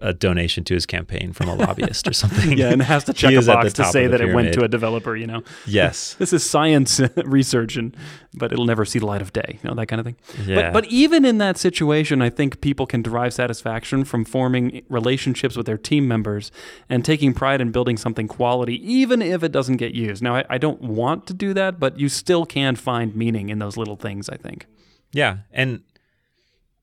a 0.00 0.12
donation 0.12 0.62
to 0.64 0.74
his 0.74 0.84
campaign 0.86 1.32
from 1.32 1.48
a 1.48 1.54
lobbyist 1.54 2.06
or 2.06 2.12
something. 2.12 2.36
Yeah, 2.56 2.70
and 2.70 2.80
it 2.80 2.84
has 2.84 3.04
to 3.04 3.12
check 3.12 3.30
He 3.30 3.36
a 3.36 3.42
box 3.42 3.72
to 3.74 3.84
say 3.84 4.06
that 4.06 4.20
it 4.20 4.34
went 4.34 4.54
to 4.54 4.62
a 4.64 4.68
developer. 4.68 5.16
You 5.16 5.26
know, 5.26 5.42
Yes. 5.66 6.14
this 6.18 6.32
is 6.32 6.48
science 6.48 7.00
research, 7.24 7.76
and 7.76 7.96
but 8.34 8.52
it'll 8.52 8.66
never 8.66 8.84
see 8.84 8.98
the 8.98 9.06
light 9.06 9.22
of 9.22 9.32
day. 9.32 9.58
You 9.62 9.68
know 9.68 9.74
that 9.74 9.86
kind 9.86 10.00
of 10.00 10.06
thing. 10.06 10.16
Yeah. 10.46 10.70
But 10.70 10.72
but 10.72 10.84
even 10.86 11.24
in 11.24 11.38
that 11.38 11.56
situation, 11.58 12.22
I 12.22 12.30
think 12.30 12.60
people 12.60 12.86
can 12.86 13.02
derive 13.02 13.34
satisfaction 13.34 14.04
from 14.04 14.24
forming 14.24 14.84
relationships 14.88 15.56
with 15.56 15.66
their 15.66 15.78
team 15.78 16.06
members 16.06 16.50
and 16.88 17.04
taking 17.04 17.34
pride 17.34 17.60
in 17.60 17.72
building 17.72 17.96
something 17.96 18.28
quality, 18.28 18.76
even 18.90 19.22
if 19.22 19.42
it 19.42 19.52
doesn't 19.52 19.76
get 19.76 19.94
used. 19.94 20.22
Now, 20.22 20.36
I, 20.36 20.44
I 20.50 20.58
don't 20.58 20.80
want 20.82 21.26
to 21.26 21.34
do 21.34 21.52
that, 21.54 21.80
but 21.80 21.98
you 21.98 22.08
still 22.08 22.46
can 22.46 22.76
find 22.76 23.14
meaning 23.16 23.48
in 23.48 23.58
those 23.58 23.76
little 23.76 23.96
things. 23.96 24.28
I 24.28 24.36
think. 24.36 24.66
Yeah, 25.12 25.38
and 25.52 25.82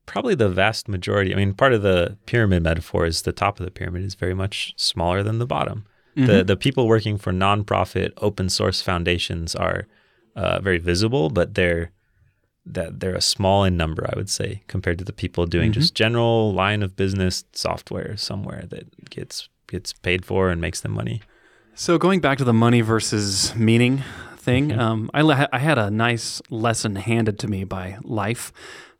probably 0.06 0.34
the 0.34 0.48
vast 0.48 0.88
majority. 0.88 1.32
I 1.32 1.36
mean, 1.36 1.54
part 1.54 1.72
of 1.72 1.82
the 1.82 2.16
pyramid 2.26 2.62
metaphor 2.62 3.06
is 3.06 3.22
the 3.22 3.32
top 3.32 3.58
of 3.58 3.64
the 3.64 3.70
pyramid 3.70 4.04
is 4.04 4.14
very 4.14 4.34
much 4.34 4.74
smaller 4.76 5.22
than 5.22 5.38
the 5.38 5.46
bottom. 5.46 5.86
The 6.16 6.44
the 6.44 6.56
people 6.56 6.86
working 6.86 7.18
for 7.18 7.32
nonprofit 7.32 8.12
open 8.18 8.48
source 8.48 8.80
foundations 8.80 9.56
are 9.56 9.88
uh, 10.36 10.60
very 10.60 10.78
visible, 10.78 11.28
but 11.28 11.54
they're 11.54 11.90
that 12.66 13.00
they're 13.00 13.14
a 13.14 13.20
small 13.20 13.64
in 13.64 13.76
number, 13.76 14.08
I 14.10 14.16
would 14.16 14.30
say, 14.30 14.62
compared 14.68 14.98
to 14.98 15.04
the 15.04 15.12
people 15.12 15.46
doing 15.46 15.72
just 15.72 15.94
general 15.94 16.52
line 16.52 16.82
of 16.82 16.96
business 16.96 17.44
software 17.52 18.16
somewhere 18.16 18.64
that 18.68 19.10
gets 19.10 19.48
gets 19.66 19.92
paid 19.92 20.24
for 20.24 20.50
and 20.50 20.60
makes 20.60 20.80
them 20.80 20.92
money. 20.92 21.20
So 21.74 21.98
going 21.98 22.20
back 22.20 22.38
to 22.38 22.44
the 22.44 22.52
money 22.52 22.80
versus 22.80 23.54
meaning 23.56 24.04
thing, 24.44 24.78
um, 24.78 25.10
I, 25.14 25.48
I 25.52 25.58
had 25.58 25.78
a 25.78 25.90
nice 25.90 26.40
lesson 26.50 26.96
handed 26.96 27.38
to 27.40 27.48
me 27.48 27.64
by 27.64 27.98
life. 28.02 28.52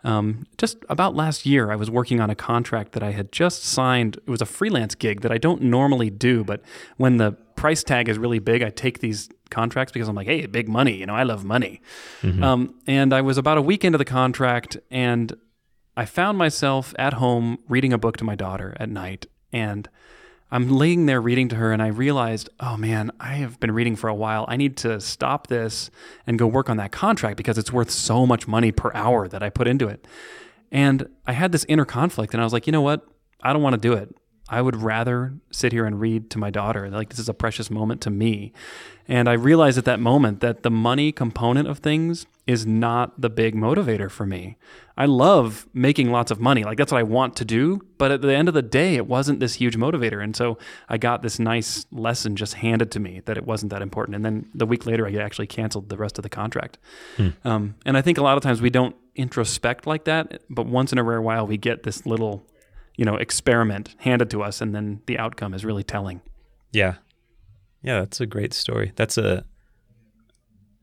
Um, 0.03 0.47
just 0.59 0.77
about 0.91 1.15
last 1.15 1.47
year, 1.47 1.71
I 1.71 1.77
was 1.77 1.91
working 1.91 2.21
on 2.21 2.29
a 2.29 2.35
contract 2.35 2.93
that 2.93 3.03
I 3.03 3.13
had 3.13 3.33
just 3.33 3.65
signed. 3.65 4.17
It 4.17 4.29
was 4.29 4.43
a 4.43 4.47
freelance 4.47 4.95
gig 4.95 5.23
that 5.23 5.33
I 5.33 5.39
don't 5.39 5.63
normally 5.63 6.11
do, 6.11 6.45
but 6.45 6.61
when 6.99 7.17
the 7.17 7.33
price 7.57 7.83
tag 7.83 8.09
is 8.09 8.19
really 8.19 8.39
big, 8.39 8.63
I 8.63 8.69
take 8.69 8.99
these 8.99 9.31
contracts 9.51 9.93
because 9.93 10.09
I'm 10.09 10.15
like, 10.15 10.27
hey, 10.27 10.45
big 10.47 10.69
money. 10.69 10.95
You 10.97 11.07
know, 11.07 11.15
I 11.15 11.23
love 11.23 11.45
money. 11.45 11.81
Um, 12.43 12.75
and 12.87 13.15
I 13.15 13.23
was 13.23 13.39
about 13.39 13.57
a 13.57 13.63
week 13.63 13.83
into 13.85 13.97
the 13.97 14.05
contract, 14.05 14.77
and 14.91 15.33
I 15.97 16.05
found 16.05 16.37
myself 16.37 16.95
at 16.99 17.15
home 17.15 17.59
reading 17.69 17.93
a 17.95 17.99
book 17.99 18.17
to 18.19 18.25
my 18.25 18.35
daughter 18.35 18.77
at 18.79 18.91
night, 18.91 19.27
and 19.53 19.89
I'm 20.55 20.69
laying 20.69 21.07
there 21.07 21.21
reading 21.21 21.49
to 21.49 21.57
her, 21.57 21.73
and 21.73 21.83
I 21.83 21.89
realized, 21.89 22.49
oh 22.61 22.77
man, 22.77 23.11
I 23.19 23.35
have 23.35 23.59
been 23.59 23.73
reading 23.73 23.97
for 23.97 24.07
a 24.07 24.15
while. 24.15 24.45
I 24.47 24.57
need 24.57 24.77
to 24.79 25.01
stop 25.01 25.49
this 25.49 25.91
and 26.29 26.39
go 26.39 26.47
work 26.47 26.71
on 26.71 26.77
that 26.77 26.93
contract 26.93 27.37
because 27.37 27.59
it's 27.59 27.73
worth 27.73 27.91
so 27.91 28.25
much 28.25 28.47
money 28.47 28.71
per 28.71 28.93
hour 28.95 29.27
that 29.27 29.43
I 29.43 29.51
put 29.51 29.67
into 29.67 29.89
it. 29.89 30.07
And 30.71 31.09
I 31.27 31.33
had 31.33 31.51
this 31.51 31.67
inner 31.69 31.85
conflict, 31.85 32.35
and 32.35 32.41
I 32.41 32.45
was 32.45 32.53
like, 32.53 32.69
you 32.69 32.73
know 32.73 32.83
what? 32.83 33.05
I 33.43 33.53
don't 33.53 33.63
want 33.63 33.75
to 33.75 33.81
do 33.81 33.95
it. 33.95 34.15
I 34.49 34.61
would 34.61 34.77
rather 34.77 35.35
sit 35.51 35.73
here 35.73 35.87
and 35.87 35.99
read 35.99 36.31
to 36.31 36.39
my 36.39 36.51
daughter. 36.51 36.91
Like, 36.91 37.09
this 37.09 37.19
is 37.19 37.29
a 37.29 37.35
precious 37.35 37.71
moment 37.71 38.03
to 38.03 38.11
me. 38.11 38.53
And 39.09 39.29
I 39.29 39.33
realized 39.33 39.79
at 39.79 39.85
that 39.87 40.01
moment 40.01 40.41
that 40.41 40.63
the 40.63 40.71
money 40.71 41.13
component 41.13 41.67
of 41.69 41.79
things 41.79 42.27
is 42.47 42.67
not 42.67 43.19
the 43.19 43.31
big 43.31 43.55
motivator 43.55 44.11
for 44.11 44.27
me. 44.27 44.57
I 44.99 45.07
love 45.07 45.67
making 45.73 46.11
lots 46.13 46.31
of 46.31 46.41
money. 46.41 46.63
Like, 46.63 46.77
that's 46.77 46.93
what 46.93 46.99
I 46.99 47.05
want 47.05 47.37
to 47.37 47.45
do. 47.45 47.81
But 47.97 48.13
at 48.13 48.21
the 48.21 48.35
end 48.35 48.49
of 48.49 48.55
the 48.55 48.63
day, 48.63 48.97
it 48.97 49.07
wasn't 49.07 49.41
this 49.41 49.55
huge 49.55 49.77
motivator. 49.79 50.23
And 50.23 50.37
so 50.37 50.59
I 50.91 50.99
got 50.99 51.23
this 51.23 51.39
nice 51.39 51.87
lesson 51.91 52.37
just 52.37 52.55
handed 52.55 52.91
to 52.93 53.01
me 53.01 53.23
that 53.25 53.39
it 53.39 53.47
wasn't 53.47 53.71
that 53.71 53.81
important. 53.81 54.15
And 54.15 54.25
then 54.25 54.51
the 54.55 54.67
week 54.67 54.85
later, 54.85 55.07
I 55.07 55.15
actually 55.15 55.47
canceled 55.47 55.89
the 55.89 55.97
rest 55.97 56.19
of 56.19 56.23
the 56.23 56.29
contract. 56.29 56.77
Um, 57.45 57.77
and 57.87 57.97
I 57.97 58.03
think 58.03 58.19
a 58.19 58.23
lot 58.23 58.37
of 58.37 58.43
times 58.43 58.61
we 58.61 58.71
don't 58.71 58.95
introspect 59.17 59.87
like 59.87 60.05
that. 60.05 60.43
But 60.51 60.67
once 60.67 60.93
in 60.93 60.99
a 60.99 61.03
rare 61.03 61.23
while, 61.23 61.47
we 61.47 61.57
get 61.57 61.83
this 61.83 62.05
little, 62.05 62.47
you 62.97 63.05
know, 63.05 63.17
experiment 63.17 63.95
handed 63.99 64.31
to 64.31 64.43
us. 64.43 64.61
And 64.61 64.75
then 64.75 65.01
the 65.07 65.19
outcome 65.19 65.55
is 65.55 65.65
really 65.65 65.83
telling. 65.83 66.21
Yeah. 66.73 66.97
Yeah, 67.83 68.01
that's 68.01 68.21
a 68.21 68.27
great 68.27 68.55
story. 68.55 68.93
That's 68.97 69.19
a 69.19 69.45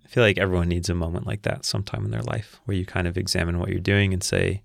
I 0.05 0.13
feel 0.13 0.23
like 0.23 0.37
everyone 0.37 0.67
needs 0.67 0.89
a 0.89 0.93
moment 0.93 1.25
like 1.25 1.43
that 1.43 1.63
sometime 1.63 2.03
in 2.03 2.11
their 2.11 2.21
life 2.23 2.59
where 2.65 2.75
you 2.75 2.85
kind 2.85 3.07
of 3.07 3.17
examine 3.17 3.59
what 3.59 3.69
you're 3.69 3.79
doing 3.79 4.11
and 4.13 4.21
say, 4.21 4.61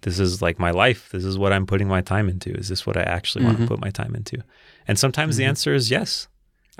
This 0.00 0.18
is 0.18 0.42
like 0.42 0.58
my 0.58 0.72
life. 0.72 1.10
This 1.12 1.24
is 1.24 1.38
what 1.38 1.52
I'm 1.52 1.66
putting 1.66 1.86
my 1.86 2.00
time 2.00 2.28
into. 2.28 2.50
Is 2.50 2.68
this 2.68 2.84
what 2.84 2.96
I 2.96 3.02
actually 3.02 3.44
want 3.44 3.58
to 3.58 3.62
mm-hmm. 3.62 3.74
put 3.74 3.80
my 3.80 3.90
time 3.90 4.16
into? 4.16 4.42
And 4.88 4.98
sometimes 4.98 5.36
the 5.36 5.44
mm-hmm. 5.44 5.50
answer 5.50 5.72
is 5.72 5.90
yes. 5.90 6.26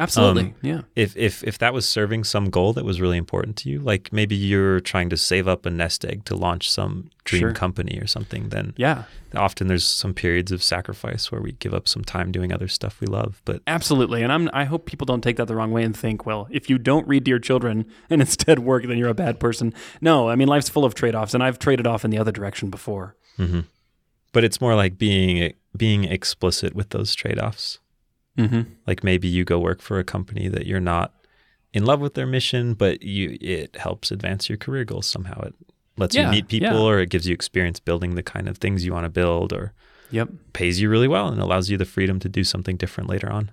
Absolutely. 0.00 0.42
Um, 0.44 0.54
yeah. 0.62 0.80
If 0.94 1.16
if 1.16 1.42
if 1.42 1.58
that 1.58 1.74
was 1.74 1.88
serving 1.88 2.22
some 2.24 2.50
goal 2.50 2.72
that 2.74 2.84
was 2.84 3.00
really 3.00 3.16
important 3.18 3.56
to 3.58 3.68
you, 3.70 3.80
like 3.80 4.12
maybe 4.12 4.36
you're 4.36 4.78
trying 4.80 5.10
to 5.10 5.16
save 5.16 5.48
up 5.48 5.66
a 5.66 5.70
nest 5.70 6.04
egg 6.04 6.24
to 6.26 6.36
launch 6.36 6.70
some 6.70 7.10
dream 7.24 7.40
Sure. 7.40 7.52
company 7.52 7.98
or 8.00 8.06
something, 8.06 8.50
then 8.50 8.74
Yeah. 8.76 9.04
often 9.34 9.66
there's 9.66 9.84
some 9.84 10.14
periods 10.14 10.52
of 10.52 10.62
sacrifice 10.62 11.32
where 11.32 11.40
we 11.40 11.52
give 11.52 11.74
up 11.74 11.88
some 11.88 12.04
time 12.04 12.30
doing 12.30 12.52
other 12.52 12.68
stuff 12.68 13.00
we 13.00 13.08
love. 13.08 13.42
But 13.44 13.60
Absolutely. 13.66 14.22
And 14.22 14.30
I'm 14.32 14.48
I 14.52 14.64
hope 14.64 14.86
people 14.86 15.04
don't 15.04 15.20
take 15.20 15.36
that 15.36 15.46
the 15.48 15.56
wrong 15.56 15.72
way 15.72 15.82
and 15.82 15.96
think, 15.96 16.24
well, 16.24 16.46
if 16.50 16.70
you 16.70 16.78
don't 16.78 17.06
read 17.08 17.24
to 17.24 17.30
your 17.30 17.40
children 17.40 17.84
and 18.10 18.20
instead 18.20 18.60
work, 18.60 18.86
then 18.86 18.98
you're 18.98 19.08
a 19.08 19.14
bad 19.14 19.40
person. 19.40 19.74
No, 20.00 20.28
I 20.28 20.36
mean 20.36 20.46
life's 20.48 20.68
full 20.68 20.84
of 20.84 20.94
trade-offs 20.94 21.34
and 21.34 21.42
I've 21.42 21.58
traded 21.58 21.86
off 21.88 22.04
in 22.04 22.10
the 22.12 22.18
other 22.18 22.32
direction 22.32 22.70
before. 22.70 23.16
but 24.32 24.44
it's 24.44 24.60
more 24.60 24.74
like 24.76 24.96
being 24.98 25.52
being 25.76 26.04
explicit 26.04 26.74
with 26.74 26.90
those 26.90 27.14
trade-offs. 27.14 27.78
Mm-hmm. 28.38 28.62
Like 28.86 29.02
maybe 29.04 29.28
you 29.28 29.44
go 29.44 29.58
work 29.58 29.82
for 29.82 29.98
a 29.98 30.04
company 30.04 30.48
that 30.48 30.64
you're 30.66 30.80
not 30.80 31.12
in 31.72 31.84
love 31.84 32.00
with 32.00 32.14
their 32.14 32.26
mission, 32.26 32.74
but 32.74 33.02
you 33.02 33.36
it 33.40 33.76
helps 33.76 34.10
advance 34.10 34.48
your 34.48 34.56
career 34.58 34.84
goals 34.84 35.06
somehow. 35.06 35.40
It 35.42 35.54
lets 35.96 36.14
Yeah, 36.14 36.26
you 36.26 36.30
meet 36.36 36.48
people 36.48 36.68
yeah. 36.78 36.80
or 36.82 37.00
it 37.00 37.10
gives 37.10 37.26
you 37.26 37.34
experience 37.34 37.80
building 37.80 38.14
the 38.14 38.22
kind 38.22 38.48
of 38.48 38.58
things 38.58 38.84
you 38.84 38.92
want 38.92 39.04
to 39.04 39.10
build 39.10 39.52
or 39.52 39.72
Yep. 40.10 40.28
pays 40.54 40.80
you 40.80 40.88
really 40.88 41.08
well 41.08 41.28
and 41.28 41.40
allows 41.40 41.68
you 41.68 41.76
the 41.76 41.84
freedom 41.84 42.18
to 42.20 42.28
do 42.30 42.42
something 42.44 42.76
different 42.78 43.10
later 43.10 43.30
on. 43.30 43.50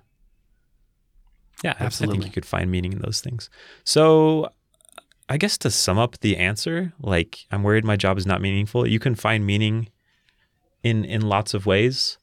Yeah, 1.64 1.74
I- 1.80 1.86
I 1.86 1.88
think 1.88 2.24
you 2.24 2.30
could 2.30 2.46
find 2.46 2.70
meaning 2.70 2.92
in 2.92 3.00
those 3.00 3.20
things. 3.20 3.50
So 3.84 4.50
I 5.28 5.36
guess 5.38 5.58
to 5.58 5.70
sum 5.70 5.98
up 5.98 6.18
the 6.20 6.36
answer, 6.36 6.92
like 7.00 7.46
I'm 7.50 7.62
worried 7.62 7.84
my 7.84 7.96
job 7.96 8.16
is 8.18 8.26
not 8.26 8.40
meaningful. 8.40 8.86
You 8.86 8.98
can 8.98 9.14
find 9.14 9.44
meaning 9.44 9.88
in 10.82 11.04
in 11.04 11.22
lots 11.22 11.54
of 11.54 11.66
ways. 11.66 12.18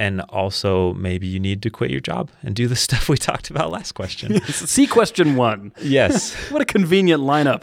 And 0.00 0.20
also 0.28 0.94
maybe 0.94 1.26
you 1.26 1.40
need 1.40 1.60
to 1.62 1.70
quit 1.70 1.90
your 1.90 2.00
job 2.00 2.30
and 2.42 2.54
do 2.54 2.68
the 2.68 2.76
stuff 2.86 3.08
we 3.08 3.16
talked 3.16 3.50
about 3.50 3.70
last 3.70 3.92
question. 3.92 4.40
See 4.46 4.86
question 4.86 5.34
one. 5.36 5.72
yes. 5.82 6.34
What 6.52 6.62
a 6.62 6.64
convenient 6.64 7.22
lineup. 7.22 7.62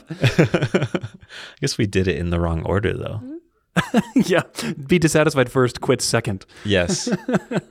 I 1.00 1.56
guess 1.62 1.78
we 1.78 1.86
did 1.88 2.08
it 2.08 2.18
in 2.18 2.30
the 2.30 2.40
wrong 2.40 2.64
order 2.66 2.94
though. 2.94 3.22
yeah. 4.16 4.44
Be 4.88 5.00
dissatisfied 5.00 5.52
first, 5.52 5.82
quit 5.82 6.02
second. 6.02 6.46
Yes. 6.64 7.08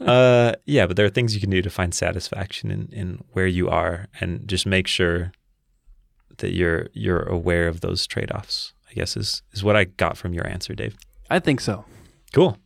uh, 0.00 0.54
yeah, 0.66 0.86
but 0.86 0.96
there 0.96 1.06
are 1.06 1.10
things 1.10 1.34
you 1.34 1.40
can 1.40 1.50
do 1.50 1.62
to 1.62 1.70
find 1.70 1.94
satisfaction 1.94 2.70
in, 2.70 2.88
in 2.92 3.24
where 3.32 3.46
you 3.46 3.68
are 3.68 4.08
and 4.20 4.46
just 4.46 4.66
make 4.66 4.86
sure 4.86 5.32
that 6.38 6.52
you're 6.52 6.88
you're 6.92 7.22
aware 7.22 7.68
of 7.68 7.80
those 7.80 8.06
trade 8.06 8.30
offs, 8.32 8.72
I 8.90 8.94
guess 8.94 9.16
is 9.16 9.42
is 9.52 9.62
what 9.62 9.76
I 9.76 9.84
got 9.84 10.16
from 10.16 10.34
your 10.34 10.46
answer, 10.46 10.74
Dave. 10.74 10.96
I 11.30 11.38
think 11.38 11.60
so. 11.60 11.84
Cool. 12.32 12.58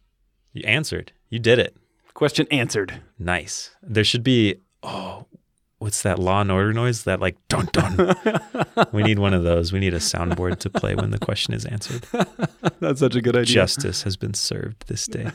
You 0.53 0.63
answered. 0.65 1.13
You 1.29 1.39
did 1.39 1.59
it. 1.59 1.77
Question 2.19 2.49
answered. 2.51 3.01
Nice. 3.17 3.71
There 3.81 4.03
should 4.03 4.25
be 4.25 4.57
oh 4.83 5.28
what's 5.79 6.03
that 6.03 6.19
law 6.19 6.41
and 6.41 6.51
order 6.51 6.73
noise? 6.73 7.05
That 7.05 7.21
like 7.21 7.37
dun 7.49 7.69
dun. 7.73 8.15
we 8.93 9.03
need 9.03 9.19
one 9.19 9.35
of 9.35 9.45
those. 9.45 9.73
We 9.73 9.79
need 9.79 9.95
a 9.95 9.99
soundboard 9.99 10.59
to 10.61 10.71
play 10.71 10.95
when 10.95 11.11
the 11.11 11.19
question 11.19 11.55
is 11.55 11.65
answered. 11.65 12.07
That's 12.81 13.01
such 13.01 13.15
a 13.15 13.23
good 13.23 13.37
idea. 13.37 13.55
Justice 13.55 14.03
has 14.03 14.17
been 14.17 14.35
served 14.35 14.89
this 14.89 15.07
day. 15.07 15.31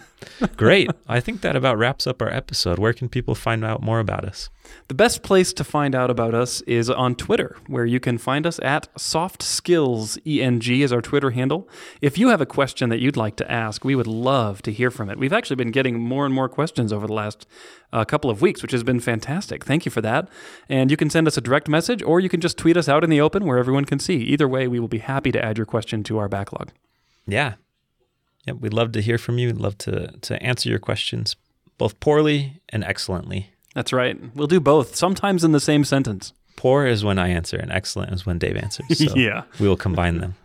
Great. 0.56 0.90
I 1.08 1.20
think 1.20 1.42
that 1.42 1.56
about 1.56 1.78
wraps 1.78 2.08
up 2.08 2.22
our 2.22 2.32
episode. 2.32 2.80
Where 2.80 2.94
can 2.94 3.10
people 3.10 3.36
find 3.36 3.64
out 3.64 3.82
more 3.82 4.00
about 4.00 4.26
us? 4.26 4.50
The 4.88 4.94
best 4.94 5.24
place 5.24 5.52
to 5.54 5.64
find 5.64 5.94
out 5.94 6.10
about 6.10 6.34
us 6.34 6.62
is 6.62 6.90
on 6.90 7.16
Twitter, 7.16 7.58
where 7.68 7.86
you 7.86 8.00
can 8.00 8.18
find 8.18 8.48
us 8.48 8.60
at 8.64 8.88
Soft 9.00 9.42
Skills 9.44 10.18
ENG 10.26 10.66
is 10.66 10.94
our 10.94 11.02
Twitter 11.02 11.32
handle. 11.32 11.68
If 12.02 12.18
you 12.18 12.30
have 12.30 12.42
a 12.42 12.46
question 12.46 12.90
that 12.90 13.00
you'd 13.00 13.18
like 13.18 13.36
to 13.38 13.52
ask, 13.52 13.84
we 13.84 13.96
would 13.96 14.08
love 14.08 14.62
to 14.64 14.72
hear 14.72 14.90
from 14.90 15.10
it. 15.10 15.18
We've 15.18 15.34
actually 15.34 15.58
been 15.58 15.72
getting 15.72 16.00
more 16.00 16.26
and 16.26 16.34
more 16.34 16.48
questions 16.50 16.94
over 16.94 17.08
the 17.08 17.14
last 17.14 17.46
uh, 17.94 18.04
couple 18.04 18.30
of 18.30 18.42
weeks, 18.42 18.62
which 18.62 18.72
has 18.74 18.84
been 18.84 19.00
fantastic. 19.00 19.64
Thank 19.64 19.86
you 19.86 19.92
for 19.92 20.02
that. 20.02 20.28
And 20.68 20.92
you 20.92 20.98
can 20.98 21.10
send 21.10 21.28
us 21.28 21.38
a 21.38 21.42
direct 21.42 21.70
message, 21.70 22.04
or 22.04 22.20
you 22.20 22.28
can 22.28 22.42
just 22.42 22.58
tweet 22.58 22.76
us 22.76 22.90
out 22.90 23.04
in 23.06 23.10
the 23.10 23.22
open 23.22 23.46
where 23.46 23.58
everyone 23.58 23.86
can 23.86 24.00
see. 24.00 24.18
Either 24.18 24.48
way, 24.48 24.68
we 24.68 24.80
will 24.80 24.88
be 24.90 24.98
happy 24.98 25.32
to 25.32 25.44
add 25.44 25.58
your 25.58 25.66
question 25.66 26.04
to 26.04 26.18
our 26.18 26.28
backlog. 26.28 26.72
Yeah. 27.26 27.54
Yep. 28.48 28.58
We'd 28.60 28.74
love 28.74 28.92
to 28.94 29.02
hear 29.02 29.18
from 29.18 29.38
you. 29.38 29.48
We'd 29.48 29.58
love 29.58 29.78
to 29.80 30.08
to 30.22 30.44
answer 30.44 30.68
your 30.70 30.80
questions 30.80 31.36
both 31.78 32.00
poorly 32.00 32.62
and 32.70 32.84
excellently. 32.84 33.52
That's 33.74 33.92
right. 33.94 34.18
We'll 34.36 34.48
do 34.48 34.60
both, 34.60 34.96
sometimes 34.96 35.44
in 35.44 35.52
the 35.54 35.60
same 35.60 35.84
sentence. 35.86 36.34
Poor 36.56 36.86
is 36.86 37.04
when 37.04 37.18
I 37.18 37.30
answer, 37.30 37.58
and 37.58 37.72
excellent 37.72 38.14
is 38.14 38.26
when 38.26 38.38
Dave 38.38 38.56
answers. 38.58 38.86
So 39.10 39.16
Yeah. 39.16 39.44
we 39.60 39.68
will 39.68 39.78
combine 39.78 40.20
them. 40.20 40.36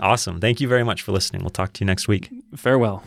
Awesome. 0.00 0.38
Thank 0.40 0.60
you 0.60 0.68
very 0.68 0.84
much 0.84 1.02
for 1.02 1.10
listening. 1.12 1.42
We'll 1.42 1.50
talk 1.50 1.72
to 1.74 1.80
you 1.80 1.86
next 1.86 2.06
week. 2.06 2.30
Farewell. 2.54 3.02